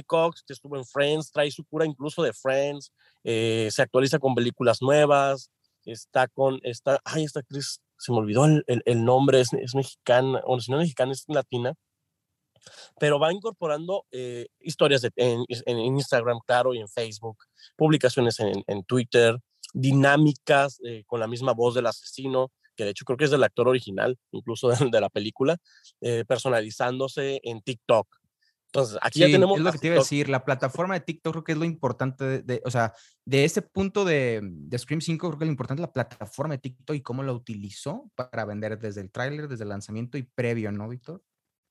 Cox, 0.06 0.42
que 0.46 0.52
estuvo 0.52 0.76
en 0.76 0.84
Friends, 0.84 1.30
trae 1.30 1.50
su 1.50 1.64
cura 1.64 1.84
incluso 1.84 2.22
de 2.22 2.32
Friends, 2.32 2.92
eh, 3.24 3.68
se 3.70 3.82
actualiza 3.82 4.18
con 4.18 4.34
películas 4.34 4.80
nuevas, 4.80 5.50
está 5.84 6.28
con, 6.28 6.58
está, 6.62 7.00
ay, 7.04 7.24
esta 7.24 7.40
actriz, 7.40 7.80
se 7.98 8.12
me 8.12 8.18
olvidó 8.18 8.46
el, 8.46 9.04
nombre, 9.04 9.40
es, 9.40 9.52
es, 9.52 9.74
mexicana, 9.74 10.40
o 10.44 10.56
no 10.56 10.58
es 10.58 10.68
mexicana, 10.68 11.12
es 11.12 11.24
latina, 11.28 11.74
pero 12.98 13.18
va 13.18 13.32
incorporando 13.32 14.06
eh, 14.10 14.46
historias 14.60 15.06
en, 15.14 15.44
Instagram, 15.48 16.40
claro, 16.46 16.74
y 16.74 16.80
en 16.80 16.88
Facebook, 16.88 17.36
publicaciones 17.76 18.38
en 18.40 18.84
Twitter, 18.84 19.38
dinámicas 19.76 20.80
eh, 20.84 21.04
con 21.06 21.20
la 21.20 21.26
misma 21.26 21.52
voz 21.52 21.74
del 21.74 21.86
asesino, 21.86 22.50
que 22.76 22.84
de 22.84 22.90
hecho 22.90 23.04
creo 23.04 23.16
que 23.16 23.24
es 23.24 23.30
del 23.30 23.44
actor 23.44 23.68
original, 23.68 24.18
incluso 24.32 24.68
de, 24.90 24.90
de 24.90 25.00
la 25.00 25.08
película, 25.08 25.56
personalizándose 26.26 27.40
en 27.42 27.60
TikTok. 27.62 28.08
Entonces, 28.66 28.98
aquí 29.00 29.20
ya 29.20 29.26
tenemos. 29.26 29.56
Es 29.56 29.64
lo 29.64 29.72
que 29.72 29.78
te 29.78 29.86
iba 29.86 29.96
a 29.96 30.00
decir, 30.00 30.28
la 30.28 30.44
plataforma 30.44 30.94
de 30.94 31.00
TikTok 31.00 31.32
creo 31.32 31.44
que 31.44 31.52
es 31.52 31.58
lo 31.58 31.64
importante, 31.64 32.42
de, 32.42 32.60
o 32.64 32.70
sea, 32.70 32.92
de 33.24 33.44
este 33.44 33.62
punto 33.62 34.04
de, 34.04 34.40
de, 34.42 34.78
Scream 34.78 35.00
5, 35.00 35.28
creo 35.28 35.38
que 35.38 35.44
lo 35.46 35.50
importante 35.50 35.80
es 35.80 35.88
la 35.88 35.92
plataforma 35.92 36.54
de 36.54 36.58
TikTok 36.58 36.96
y 36.96 37.00
cómo 37.00 37.22
la 37.22 37.32
utilizó 37.32 38.10
para 38.14 38.44
vender 38.44 38.78
desde 38.78 39.00
el 39.00 39.10
tráiler, 39.10 39.48
desde 39.48 39.62
el 39.62 39.70
lanzamiento 39.70 40.18
y 40.18 40.24
previo, 40.24 40.70
¿no, 40.72 40.88
Víctor? 40.88 41.22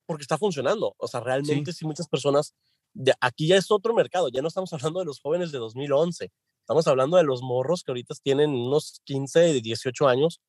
Porque 0.06 0.22
está 0.22 0.38
funcionando. 0.38 0.94
O 0.98 1.06
sea, 1.06 1.20
realmente 1.20 1.72
sí, 1.72 1.84
muchas 1.84 2.08
personas. 2.08 2.54
De, 2.92 3.12
aquí 3.20 3.46
ya 3.46 3.56
es 3.56 3.70
otro 3.70 3.94
mercado, 3.94 4.28
ya 4.28 4.42
no 4.42 4.48
estamos 4.48 4.72
hablando 4.72 5.00
de 5.00 5.06
los 5.06 5.20
jóvenes 5.20 5.52
de 5.52 5.58
2011, 5.58 6.32
estamos 6.66 6.88
hablando 6.88 7.16
de 7.16 7.22
los 7.22 7.42
morros 7.42 7.84
que 7.84 7.92
ahorita 7.92 8.12
tienen 8.24 8.50
unos 8.50 9.00
15, 9.04 9.60
18 9.60 10.08
años 10.08 10.40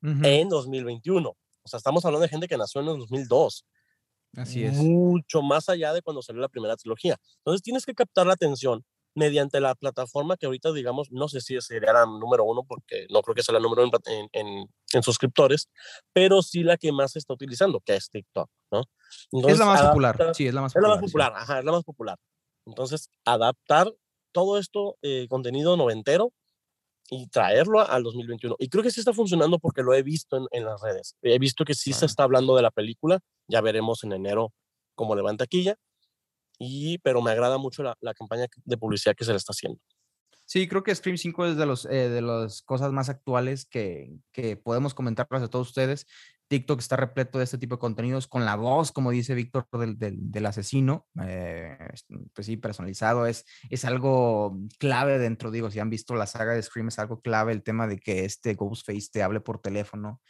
en 0.00 0.48
2021. 0.48 1.28
O 1.28 1.68
sea, 1.68 1.76
estamos 1.76 2.02
hablando 2.06 2.22
de 2.22 2.30
gente 2.30 2.48
que 2.48 2.56
nació 2.56 2.80
en 2.80 2.88
el 2.88 2.98
2002. 2.98 3.66
Así 4.36 4.64
es. 4.64 4.72
Mucho 4.72 5.42
más 5.42 5.68
allá 5.68 5.92
de 5.92 6.00
cuando 6.00 6.22
salió 6.22 6.40
la 6.40 6.48
primera 6.48 6.76
trilogía. 6.76 7.18
Entonces 7.40 7.60
tienes 7.60 7.84
que 7.84 7.92
captar 7.92 8.26
la 8.26 8.32
atención 8.32 8.86
mediante 9.14 9.60
la 9.60 9.74
plataforma 9.74 10.38
que 10.38 10.46
ahorita, 10.46 10.72
digamos, 10.72 11.08
no 11.10 11.28
sé 11.28 11.42
si 11.42 11.60
sería 11.60 11.92
la 11.92 12.06
número 12.06 12.44
uno, 12.44 12.62
porque 12.66 13.06
no 13.10 13.20
creo 13.20 13.34
que 13.34 13.42
sea 13.42 13.52
la 13.52 13.60
número 13.60 13.84
uno 13.84 13.98
en, 14.32 14.66
en, 14.92 15.02
suscriptores, 15.02 15.68
pero 16.14 16.40
sí 16.40 16.62
la 16.62 16.78
que 16.78 16.90
más 16.90 17.12
se 17.12 17.18
está 17.18 17.34
utilizando, 17.34 17.80
que 17.80 17.96
es 17.96 18.08
TikTok, 18.08 18.48
¿no? 18.72 18.82
es 19.48 19.58
la 19.58 19.66
más 19.66 19.82
popular, 19.82 20.34
sí, 20.34 20.46
es 20.46 20.54
la 20.54 20.62
más 20.62 20.72
popular. 20.72 20.84
Es 20.84 20.88
la 20.88 21.00
más 21.00 21.10
popular, 21.10 21.32
ajá, 21.34 21.58
es 21.58 21.64
la 21.64 21.72
más 21.72 21.84
popular. 21.84 22.18
Entonces, 22.66 23.08
adaptar 23.24 23.92
todo 24.36 24.58
esto, 24.58 24.98
eh, 25.00 25.26
contenido 25.30 25.78
noventero, 25.78 26.34
y 27.08 27.26
traerlo 27.28 27.80
al 27.80 28.02
2021. 28.02 28.56
Y 28.58 28.68
creo 28.68 28.82
que 28.82 28.90
sí 28.90 29.00
está 29.00 29.14
funcionando 29.14 29.58
porque 29.58 29.82
lo 29.82 29.94
he 29.94 30.02
visto 30.02 30.46
en, 30.50 30.64
las 30.64 30.82
redes. 30.82 31.16
He 31.22 31.38
visto 31.38 31.64
que 31.64 31.72
sí 31.72 31.94
se 31.94 32.04
está 32.04 32.24
hablando 32.24 32.54
de 32.54 32.60
la 32.60 32.70
película. 32.70 33.20
Ya 33.48 33.62
veremos 33.62 34.04
en 34.04 34.12
enero 34.12 34.52
cómo 34.94 35.16
levanta 35.16 35.44
taquilla. 35.44 35.76
Y, 36.58 36.98
pero 36.98 37.22
me 37.22 37.30
agrada 37.30 37.56
mucho 37.56 37.82
la, 37.82 37.96
la, 38.00 38.12
campaña 38.12 38.46
de 38.62 38.76
publicidad 38.76 39.14
que 39.14 39.24
se 39.24 39.30
le 39.30 39.38
está 39.38 39.52
haciendo. 39.52 39.80
Sí, 40.44 40.68
creo 40.68 40.82
que 40.82 40.94
Scream 40.94 41.16
5 41.16 41.46
es 41.46 41.56
de, 41.56 41.64
los, 41.64 41.86
eh, 41.86 42.10
de 42.10 42.20
las 42.20 42.60
cosas 42.60 42.92
más 42.92 43.08
actuales 43.08 43.64
que, 43.64 44.10
que 44.32 44.58
podemos 44.58 44.92
comentarles 44.92 45.42
a 45.42 45.48
todos 45.48 45.68
ustedes. 45.68 46.06
TikTok 46.48 46.78
está 46.80 46.96
repleto 46.96 47.38
de 47.38 47.44
este 47.44 47.58
tipo 47.58 47.76
de 47.76 47.80
contenidos 47.80 48.26
con 48.26 48.44
la 48.44 48.56
voz, 48.56 48.92
como 48.92 49.10
dice 49.10 49.34
Víctor, 49.34 49.66
del, 49.72 49.96
del, 50.30 50.46
asesino, 50.46 51.06
eh, 51.22 51.76
pues 52.32 52.46
sí, 52.46 52.56
personalizado, 52.56 53.26
es, 53.26 53.44
es 53.68 53.84
algo 53.84 54.58
clave 54.78 55.18
dentro, 55.18 55.50
digo, 55.50 55.70
si 55.70 55.80
han 55.80 55.90
visto 55.90 56.14
la 56.14 56.26
saga 56.26 56.52
de 56.52 56.62
Scream, 56.62 56.88
es 56.88 56.98
algo 56.98 57.20
clave 57.20 57.52
el 57.52 57.62
tema 57.62 57.86
de 57.86 57.98
que 57.98 58.24
este 58.24 58.54
Ghostface 58.54 59.08
te 59.12 59.22
hable 59.22 59.40
por 59.40 59.60
teléfono, 59.60 60.20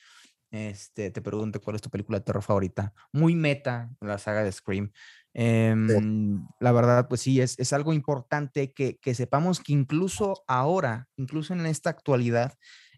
este, 0.50 1.10
te 1.10 1.20
pregunte 1.20 1.58
cuál 1.58 1.76
es 1.76 1.82
tu 1.82 1.90
película 1.90 2.18
de 2.18 2.24
terror 2.24 2.42
favorita. 2.42 2.94
Muy 3.12 3.34
meta 3.34 3.90
la 4.00 4.18
saga 4.18 4.44
de 4.44 4.52
Scream. 4.52 4.92
Em, 5.34 6.46
la 6.60 6.72
verdad, 6.72 7.08
pues 7.08 7.20
sí, 7.20 7.40
es, 7.40 7.58
es 7.58 7.72
algo 7.72 7.92
importante 7.92 8.72
que, 8.72 8.96
que 8.98 9.14
sepamos 9.14 9.60
que 9.60 9.74
incluso 9.74 10.44
ahora, 10.46 11.08
incluso 11.16 11.52
en 11.52 11.66
esta 11.66 11.90
actualidad, 11.90 12.54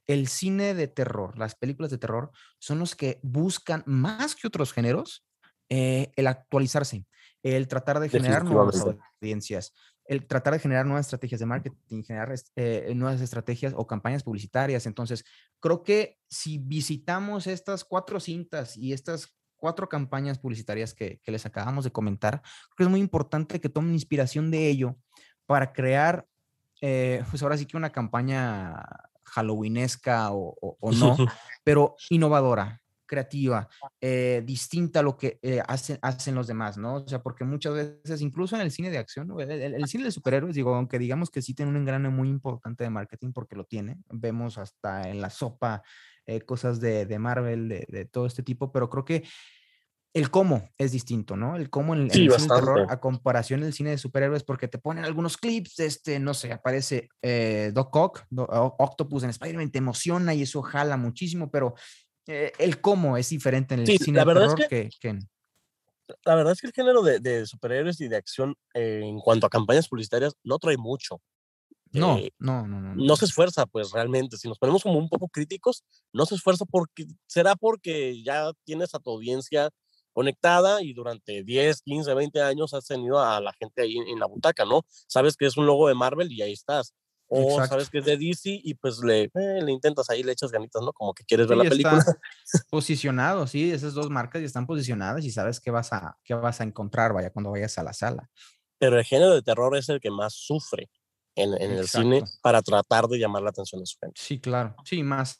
el 0.08 0.26
cine 0.26 0.74
de 0.74 0.88
terror, 0.88 1.38
las 1.38 1.54
películas 1.54 1.90
de 1.90 1.98
terror, 1.98 2.32
son 2.58 2.80
los 2.80 2.96
que 2.96 3.20
buscan 3.22 3.84
más 3.86 4.34
que 4.34 4.48
otros 4.48 4.72
géneros 4.72 5.24
eh, 5.68 6.10
el 6.16 6.26
actualizarse, 6.26 7.06
el 7.42 7.68
tratar 7.68 8.00
de 8.00 8.08
generar 8.08 8.42
nuevas 8.42 8.82
audiencias, 9.20 9.74
el 10.06 10.26
tratar 10.26 10.54
de 10.54 10.60
generar 10.60 10.86
nuevas 10.86 11.06
estrategias 11.06 11.40
de 11.40 11.46
marketing, 11.46 12.02
generar 12.02 12.34
eh, 12.56 12.92
nuevas 12.96 13.20
estrategias 13.20 13.74
o 13.76 13.86
campañas 13.86 14.22
publicitarias. 14.22 14.86
Entonces, 14.86 15.24
creo 15.60 15.82
que 15.82 16.16
si 16.30 16.56
visitamos 16.56 17.46
estas 17.46 17.84
cuatro 17.84 18.18
cintas 18.18 18.78
y 18.78 18.94
estas 18.94 19.36
cuatro 19.56 19.90
campañas 19.90 20.38
publicitarias 20.38 20.94
que, 20.94 21.20
les 21.26 21.44
acabamos 21.44 21.84
de 21.84 21.92
comentar, 21.92 22.40
creo 22.40 22.76
que 22.76 22.84
es 22.84 22.90
muy 22.90 23.00
importante 23.00 23.60
que 23.60 23.68
tomen 23.68 23.92
inspiración 23.92 24.50
de 24.50 24.68
ello 24.68 24.96
para 25.44 25.74
crear, 25.74 26.26
eh, 26.80 27.22
pues 27.28 27.42
ahora 27.42 27.58
sí 27.58 27.66
que 27.66 27.76
una 27.76 27.90
campaña 27.90 28.82
halloweenesca 29.28 30.30
o, 30.32 30.76
no, 30.92 31.16
pero 31.64 31.96
innovadora, 32.10 32.80
creativa, 33.08 33.68
eh, 34.00 34.42
distinta 34.44 35.00
a 35.00 35.02
lo 35.02 35.16
que 35.16 35.38
eh, 35.42 35.60
hacen, 35.66 35.98
hacen 36.02 36.34
los 36.34 36.46
demás, 36.46 36.76
¿no? 36.76 36.96
O 36.96 37.08
sea, 37.08 37.22
porque 37.22 37.44
muchas 37.44 37.74
veces, 37.74 38.20
incluso 38.20 38.54
en 38.54 38.62
el 38.62 38.70
cine 38.70 38.90
de 38.90 38.98
acción, 38.98 39.28
el, 39.40 39.86
cine 39.86 40.04
de 40.04 40.12
superhéroes, 40.12 40.54
digo, 40.54 40.74
aunque 40.74 40.98
digamos 40.98 41.30
que 41.30 41.42
sí 41.42 41.54
tiene 41.54 41.70
un 41.70 41.78
engrane 41.78 42.10
muy 42.10 42.28
importante 42.28 42.84
de 42.84 42.90
marketing, 42.90 43.32
porque 43.32 43.56
lo 43.56 43.64
tiene, 43.64 43.96
vemos 44.10 44.58
hasta 44.58 45.08
en 45.08 45.20
la 45.20 45.30
sopa 45.30 45.82
eh, 46.26 46.42
cosas 46.42 46.78
de, 46.78 47.18
Marvel, 47.18 47.68
de, 47.68 48.04
todo 48.04 48.26
este 48.26 48.42
tipo, 48.42 48.70
pero 48.70 48.90
creo 48.90 49.04
que 49.04 49.24
el 50.14 50.30
cómo 50.30 50.70
es 50.78 50.92
distinto, 50.92 51.36
¿no? 51.36 51.56
El 51.56 51.70
cómo 51.70 51.94
en, 51.94 52.02
el 52.02 52.10
cine 52.10 52.36
de 52.36 52.46
terror 52.46 52.86
a 52.88 53.00
comparación 53.00 53.60
del 53.60 53.72
cine 53.72 53.90
de 53.90 53.98
superhéroes, 53.98 54.42
porque 54.42 54.68
te 54.68 54.78
ponen 54.78 55.04
algunos 55.04 55.36
clips, 55.36 55.80
este, 55.80 56.18
no 56.18 56.34
sé, 56.34 56.52
aparece 56.52 57.08
Doc 57.72 57.94
Ock, 57.94 58.24
Octopus 58.30 59.22
en 59.24 59.30
Spider-Man, 59.30 59.70
te 59.70 59.78
emociona 59.78 60.34
y 60.34 60.42
eso 60.42 60.62
jala 60.62 60.96
muchísimo, 60.96 61.50
pero 61.50 61.74
eh, 62.30 62.52
el 62.58 62.78
cómo 62.82 63.16
es 63.16 63.30
diferente 63.30 63.72
en 63.72 63.80
el 63.80 63.86
cine 63.98 64.18
de 64.18 64.24
terror 64.26 64.68
que, 64.68 64.90
La 66.26 66.34
verdad 66.34 66.52
es 66.52 66.60
que 66.60 66.66
el 66.66 66.74
género 66.74 67.02
de, 67.02 67.46
superhéroes 67.46 68.00
y 68.02 68.08
de 68.08 68.16
acción 68.16 68.54
eh, 68.74 69.00
en 69.02 69.18
cuanto 69.18 69.46
a 69.46 69.50
campañas 69.50 69.88
publicitarias 69.88 70.34
no 70.44 70.58
trae 70.58 70.76
mucho. 70.76 71.22
No, 71.90 72.18
eh, 72.18 72.30
no, 72.38 72.66
no, 72.66 72.82
no, 72.82 72.94
no. 72.94 73.16
se 73.16 73.24
esfuerza, 73.24 73.64
pues 73.64 73.92
realmente. 73.92 74.36
Si 74.36 74.46
nos 74.46 74.58
ponemos 74.58 74.82
como 74.82 74.98
un 74.98 75.08
poco 75.08 75.26
críticos, 75.28 75.84
no 76.12 76.26
se 76.26 76.34
esfuerza 76.34 76.66
porque 76.66 77.06
será 77.26 77.56
porque 77.56 78.22
ya 78.22 78.52
tienes 78.64 78.94
a 78.94 78.98
tu 78.98 79.10
audiencia 79.10 79.70
conectada 80.18 80.82
y 80.82 80.94
durante 80.94 81.44
10, 81.44 81.82
15, 81.82 82.12
20 82.12 82.42
años 82.42 82.74
has 82.74 82.86
tenido 82.86 83.20
a 83.20 83.40
la 83.40 83.52
gente 83.52 83.82
ahí 83.82 83.98
en 83.98 84.18
la 84.18 84.26
butaca, 84.26 84.64
¿no? 84.64 84.82
Sabes 85.06 85.36
que 85.36 85.46
es 85.46 85.56
un 85.56 85.64
logo 85.64 85.86
de 85.86 85.94
Marvel 85.94 86.32
y 86.32 86.42
ahí 86.42 86.52
estás 86.52 86.92
o 87.28 87.64
sabes 87.64 87.88
que 87.88 87.98
es 87.98 88.04
de 88.04 88.16
DC 88.16 88.60
y 88.64 88.74
pues 88.74 88.98
le, 88.98 89.24
eh, 89.24 89.62
le 89.62 89.70
intentas 89.70 90.10
ahí, 90.10 90.24
le 90.24 90.32
echas 90.32 90.50
ganitas, 90.50 90.82
¿no? 90.82 90.92
Como 90.92 91.14
que 91.14 91.22
quieres 91.24 91.46
ver 91.46 91.58
la 91.58 91.68
película. 91.68 92.04
posicionado, 92.70 93.46
sí, 93.46 93.70
esas 93.70 93.94
dos 93.94 94.10
marcas 94.10 94.40
ya 94.40 94.46
están 94.46 94.66
posicionadas 94.66 95.24
y 95.24 95.30
sabes 95.30 95.60
qué 95.60 95.70
vas 95.70 95.92
a, 95.92 96.16
qué 96.24 96.34
vas 96.34 96.60
a 96.60 96.64
encontrar, 96.64 97.12
vaya, 97.12 97.30
cuando 97.30 97.52
vayas 97.52 97.78
a 97.78 97.84
la 97.84 97.92
sala. 97.92 98.28
Pero 98.78 98.98
el 98.98 99.04
género 99.04 99.34
de 99.34 99.42
terror 99.42 99.76
es 99.76 99.88
el 99.88 100.00
que 100.00 100.10
más 100.10 100.34
sufre 100.34 100.90
en, 101.36 101.54
en 101.62 101.72
el 101.72 101.86
cine 101.86 102.24
para 102.42 102.62
tratar 102.62 103.06
de 103.06 103.18
llamar 103.18 103.42
la 103.42 103.50
atención 103.50 103.80
de 103.80 103.86
su 103.86 103.96
gente. 104.00 104.20
Sí, 104.20 104.40
claro, 104.40 104.74
sí, 104.84 105.04
más. 105.04 105.36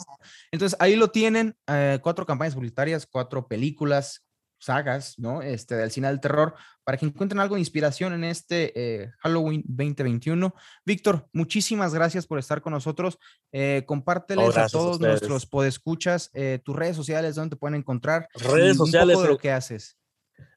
Entonces 0.53 0.77
ahí 0.81 0.95
lo 0.95 1.11
tienen, 1.11 1.57
eh, 1.67 1.99
cuatro 2.03 2.25
campañas 2.25 2.55
publicitarias, 2.55 3.07
cuatro 3.11 3.49
películas 3.49 4.28
sagas, 4.59 5.19
¿no? 5.19 5.43
Este, 5.43 5.75
del 5.77 5.91
cine 5.91 6.09
del 6.09 6.21
terror, 6.21 6.55
para 6.85 6.99
que 6.99 7.07
encuentren 7.07 7.41
algo 7.41 7.55
de 7.55 7.61
inspiración 7.61 8.13
en 8.13 8.25
este 8.25 8.73
eh, 8.75 9.13
Halloween 9.21 9.63
2021. 9.67 10.55
Víctor, 10.85 11.29
muchísimas 11.33 11.95
gracias 11.95 12.27
por 12.27 12.39
estar 12.39 12.61
con 12.61 12.73
nosotros. 12.73 13.19
Eh, 13.53 13.85
compárteles 13.87 14.57
a 14.57 14.69
todos 14.69 15.01
nuestros 15.01 15.47
podescuchas 15.47 16.31
eh, 16.35 16.61
tus 16.65 16.77
redes 16.77 16.97
sociales, 16.97 17.35
donde 17.35 17.57
te 17.57 17.61
pueden 17.61 17.77
encontrar. 17.77 18.29
Redes 18.35 18.77
sociales. 18.77 19.17
Un 19.17 19.23
de 19.25 19.29
lo 19.29 19.39
que 19.39 19.53
haces. 19.53 19.97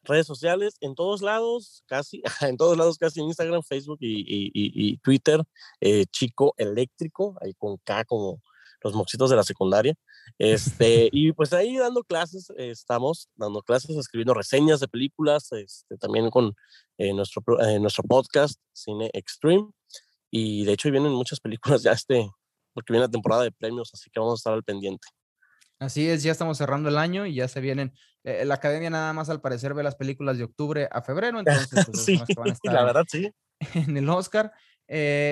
Redes 0.03 0.27
sociales 0.27 0.77
en 0.81 0.95
todos 0.95 1.21
lados, 1.21 1.83
casi, 1.87 2.21
en 2.41 2.57
todos 2.57 2.77
lados, 2.77 2.97
casi 2.97 3.19
en 3.19 3.27
Instagram, 3.27 3.61
Facebook 3.63 3.97
y, 4.01 4.23
y 4.53 4.97
Twitter. 4.97 5.43
Chico 6.11 6.53
Eléctrico, 6.57 7.37
ahí 7.41 7.53
con 7.53 7.77
K 7.77 8.03
como 8.05 8.41
los 8.83 8.93
moxitos 8.93 9.29
de 9.29 9.35
la 9.35 9.43
secundaria. 9.43 9.95
Este, 10.37 11.09
y 11.11 11.31
pues 11.33 11.53
ahí 11.53 11.77
dando 11.77 12.03
clases, 12.03 12.51
estamos 12.57 13.29
dando 13.35 13.61
clases, 13.61 13.95
escribiendo 13.97 14.33
reseñas 14.33 14.79
de 14.79 14.87
películas, 14.87 15.51
este, 15.51 15.97
también 15.97 16.29
con 16.29 16.53
eh, 16.97 17.13
nuestro, 17.13 17.43
eh, 17.61 17.79
nuestro 17.79 18.03
podcast, 18.03 18.59
Cine 18.73 19.09
Extreme. 19.13 19.69
Y 20.29 20.65
de 20.65 20.73
hecho 20.73 20.91
vienen 20.91 21.11
muchas 21.11 21.39
películas 21.39 21.83
ya 21.83 21.91
este, 21.91 22.29
porque 22.73 22.93
viene 22.93 23.05
la 23.05 23.11
temporada 23.11 23.43
de 23.43 23.51
premios, 23.51 23.91
así 23.93 24.09
que 24.11 24.19
vamos 24.19 24.33
a 24.33 24.39
estar 24.39 24.53
al 24.53 24.63
pendiente. 24.63 25.07
Así 25.79 26.07
es, 26.07 26.21
ya 26.21 26.31
estamos 26.31 26.57
cerrando 26.59 26.89
el 26.89 26.97
año 26.97 27.25
y 27.25 27.35
ya 27.35 27.47
se 27.47 27.59
vienen. 27.59 27.93
Eh, 28.23 28.45
la 28.45 28.53
academia 28.53 28.91
nada 28.91 29.13
más 29.13 29.29
al 29.29 29.41
parecer 29.41 29.73
ve 29.73 29.81
las 29.81 29.95
películas 29.95 30.37
de 30.37 30.43
octubre 30.43 30.87
a 30.91 31.01
febrero, 31.01 31.39
entonces 31.39 31.85
pues, 31.85 32.05
sí, 32.05 32.21
la 32.63 32.85
verdad 32.85 33.03
sí. 33.07 33.31
En 33.73 33.97
el 33.97 34.07
Oscar. 34.09 34.51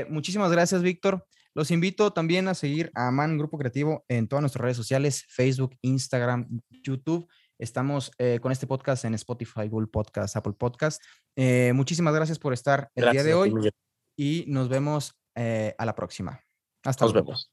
muchísimas 0.10 0.52
gracias, 0.52 0.82
Víctor. 0.82 1.26
Los 1.60 1.72
invito 1.72 2.14
también 2.14 2.48
a 2.48 2.54
seguir 2.54 2.90
a 2.96 3.12
Man 3.12 3.38
Grupo 3.38 3.58
Creativo 3.58 4.06
en 4.08 4.30
todas 4.30 4.40
nuestras 4.40 4.62
redes 4.62 4.78
sociales, 4.78 5.26
Facebook, 5.28 5.76
Instagram, 5.82 6.62
YouTube. 6.70 7.28
Estamos 7.58 8.14
eh, 8.18 8.40
con 8.42 8.54
este 8.54 8.66
podcast 8.66 9.04
en 9.04 9.14
Spotify, 9.16 9.68
Google 9.68 9.88
Podcast, 9.88 10.38
Apple 10.38 10.54
Podcast. 10.54 11.04
Eh, 11.36 11.74
muchísimas 11.76 12.16
gracias 12.16 12.40
por 12.40 12.54
estar 12.54 12.90
el 12.96 13.12
día 13.12 13.24
de 13.24 13.34
hoy 13.34 13.54
y 14.18 14.46
nos 14.48 14.70
vemos 14.70 15.20
eh, 15.36 15.76
a 15.78 15.86
la 15.86 15.96
próxima. 15.96 16.40
Hasta 16.86 17.04
luego. 17.04 17.18
Nos 17.20 17.26
vemos. 17.26 17.52